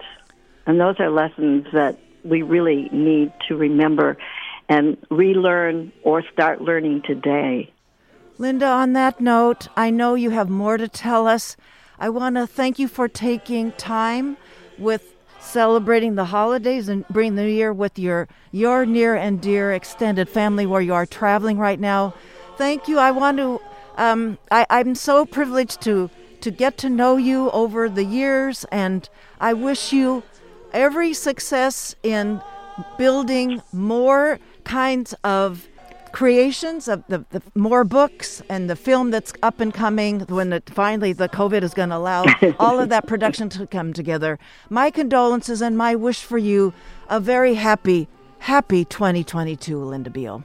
[0.67, 4.17] and those are lessons that we really need to remember
[4.69, 7.73] and relearn or start learning today.
[8.39, 11.57] Linda, on that note, I know you have more to tell us.
[11.99, 14.37] I want to thank you for taking time
[14.79, 15.10] with
[15.41, 20.67] celebrating the holidays and bring the year with your your near and dear extended family
[20.67, 22.15] where you are traveling right now.
[22.57, 22.99] Thank you.
[22.99, 23.61] I want to.
[23.97, 26.11] Um, I, I'm so privileged to
[26.41, 29.09] to get to know you over the years, and
[29.41, 30.23] I wish you
[30.73, 32.41] every success in
[32.97, 35.67] building more kinds of
[36.13, 40.69] creations of the, the more books and the film that's up and coming when it
[40.71, 42.25] finally the covid is going to allow
[42.59, 44.39] all of that production to come together
[44.69, 46.73] my condolences and my wish for you
[47.09, 48.09] a very happy
[48.39, 50.43] happy 2022 linda biehl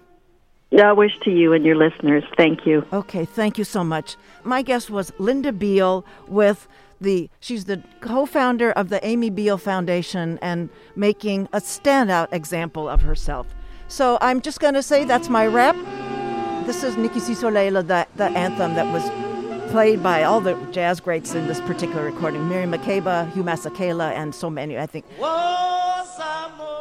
[0.78, 2.26] I wish to you and your listeners.
[2.36, 2.86] Thank you.
[2.92, 4.18] Okay, thank you so much.
[4.44, 6.68] My guest was Linda Biehl with
[7.00, 13.02] the she's the co-founder of the Amy Biehl Foundation and making a standout example of
[13.02, 13.55] herself.
[13.88, 15.76] So I'm just going to say that's my rap.
[16.66, 19.04] This is Nkosi Sikelela, the, the anthem that was
[19.72, 22.50] played by all the jazz greats in this particular recording.
[22.50, 25.06] Miriam Makeba, Hugh Masekela, and so many, I think.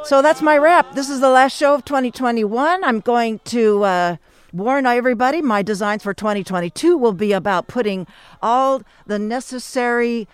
[0.04, 0.94] So that's my wrap.
[0.94, 2.84] This is the last show of 2021.
[2.84, 4.16] I'm going to uh,
[4.52, 8.06] warn everybody my designs for 2022 will be about putting
[8.42, 10.28] all the necessary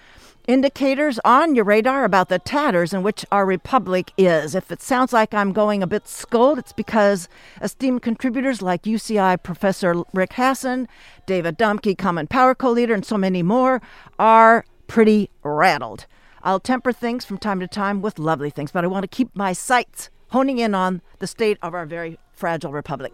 [0.47, 4.55] indicators on your radar about the tatters in which our republic is.
[4.55, 7.29] If it sounds like I'm going a bit scold, it's because
[7.61, 10.87] esteemed contributors like UCI Professor Rick Hasen,
[11.27, 13.81] David Dumke, Common Power co-leader, and so many more
[14.19, 16.07] are pretty rattled.
[16.43, 19.35] I'll temper things from time to time with lovely things, but I want to keep
[19.35, 23.13] my sights honing in on the state of our very fragile republic.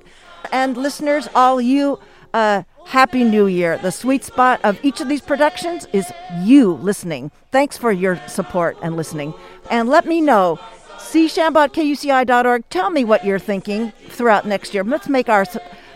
[0.53, 1.99] And listeners, all you,
[2.33, 3.79] uh, Happy New Year.
[3.79, 6.13] The sweet spot of each of these productions is
[6.43, 7.33] you listening.
[7.51, 9.35] Thanks for your support and listening.
[9.73, 10.61] And let me know
[10.99, 12.69] cshambotkuci.org.
[12.71, 14.85] Tell me what you're thinking throughout next year.
[14.85, 15.45] Let's make our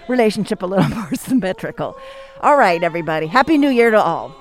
[0.08, 1.96] relationship a little more symmetrical.
[2.40, 3.28] All right, everybody.
[3.28, 4.34] Happy New Year to all.